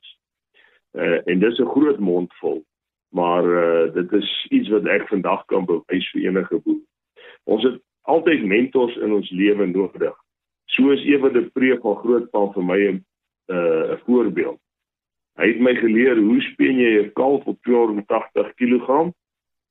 Uh 0.93 1.19
en 1.25 1.39
dis 1.39 1.59
'n 1.59 1.73
groot 1.75 1.99
mond 1.99 2.33
vol, 2.33 2.63
maar 3.09 3.45
uh 3.45 3.93
dit 3.93 4.11
is 4.11 4.47
iets 4.49 4.69
wat 4.69 4.85
ek 4.85 5.07
vandag 5.07 5.45
kan 5.45 5.65
bewys 5.65 6.09
vir 6.11 6.21
enige 6.21 6.61
boer. 6.63 6.81
Ons 7.43 7.63
het 7.63 7.81
altyd 8.01 8.45
mentors 8.45 8.95
in 8.95 9.13
ons 9.13 9.29
lewe 9.29 9.65
nodig. 9.65 10.15
Soos 10.65 11.03
ewe 11.05 11.31
die 11.31 11.49
preek 11.49 11.81
van 11.81 11.95
grootpa 11.95 12.51
vir 12.53 12.63
my 12.63 12.79
'n 12.91 13.05
uh, 13.47 13.97
voorbeeld. 14.05 14.59
Hy 15.35 15.47
het 15.47 15.59
my 15.59 15.73
geleer 15.75 16.17
hoe 16.17 16.41
speen 16.41 16.77
jy 16.79 17.03
'n 17.03 17.13
kalf 17.13 17.45
op 17.45 17.57
280 17.61 18.53
kg 18.53 19.11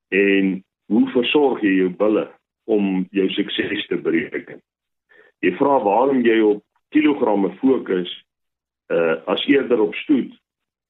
en 0.09 0.65
hoe 0.87 1.07
versorg 1.11 1.63
jy 1.63 1.75
jou 1.77 1.91
bulle 1.91 2.31
om 2.65 3.07
jou 3.11 3.29
sukses 3.31 3.87
te 3.87 3.97
bereken. 3.97 4.61
Jy 5.41 5.55
vra 5.57 5.79
waarom 5.83 6.23
jy 6.23 6.41
op 6.41 6.63
kilogramme 6.89 7.55
fokus 7.61 8.11
uh 8.93 9.17
as 9.27 9.47
eerder 9.47 9.81
op 9.81 9.95
stoet. 9.95 10.42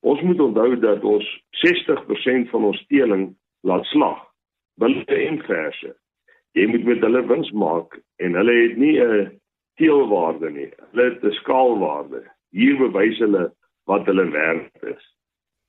Ons 0.02 0.20
moet 0.26 0.40
onthou 0.40 0.76
dat 0.82 1.04
ons 1.06 1.26
60% 1.62 2.50
van 2.50 2.64
ons 2.70 2.86
teeling 2.86 3.30
laat 3.62 3.86
slag. 3.94 4.18
Bulle 4.80 5.04
en 5.06 5.38
verse 5.46 5.92
jy 6.56 6.66
moet 6.68 6.84
met 6.88 7.04
hulle 7.04 7.22
wins 7.28 7.50
maak 7.56 7.96
en 8.22 8.36
hulle 8.36 8.54
het 8.56 8.76
nie 8.76 8.96
'n 9.00 9.30
teelwaarde 9.80 10.50
nie. 10.50 10.70
Hulle 10.92 11.04
het 11.10 11.24
'n 11.24 11.38
skaalwaarde. 11.40 12.22
Hier 12.50 12.76
bewys 12.76 13.18
hulle 13.18 13.52
wat 13.86 14.06
hulle 14.06 14.30
werd 14.30 14.82
is. 14.82 15.04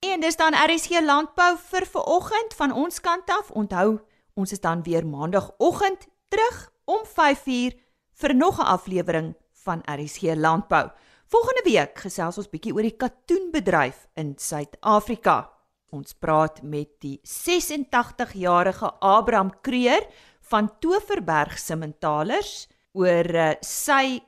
En 0.00 0.20
dis 0.20 0.36
dan 0.36 0.56
RSG 0.56 1.02
Landbou 1.04 1.58
vir 1.60 1.84
vanoggend 1.86 2.54
van 2.56 2.72
ons 2.72 3.00
kant 3.00 3.28
af. 3.28 3.50
Onthou, 3.50 4.00
ons 4.34 4.52
is 4.52 4.60
dan 4.60 4.82
weer 4.82 5.06
maandagooggend 5.06 6.06
terug 6.28 6.72
om 6.84 7.04
5uur 7.04 7.76
vir 8.14 8.34
nog 8.34 8.58
'n 8.58 8.70
aflewering 8.76 9.36
van 9.52 9.82
RSG 9.84 10.34
Landbou. 10.34 10.90
Volgende 11.26 11.62
week 11.64 11.98
gesels 11.98 12.38
ons 12.38 12.48
bietjie 12.48 12.74
oor 12.74 12.82
die 12.82 12.96
katoenbedryf 12.96 14.08
in 14.14 14.32
Suid-Afrika. 14.36 15.59
Ons 15.90 16.14
praat 16.14 16.60
met 16.62 16.90
die 17.02 17.18
86-jarige 17.26 18.92
Abraham 19.02 19.50
Kreer 19.62 20.06
van 20.50 20.68
Toverberg 20.78 21.58
Simmentalers 21.58 22.68
oor 22.94 23.26
uh, 23.34 23.50
sy 23.66 24.20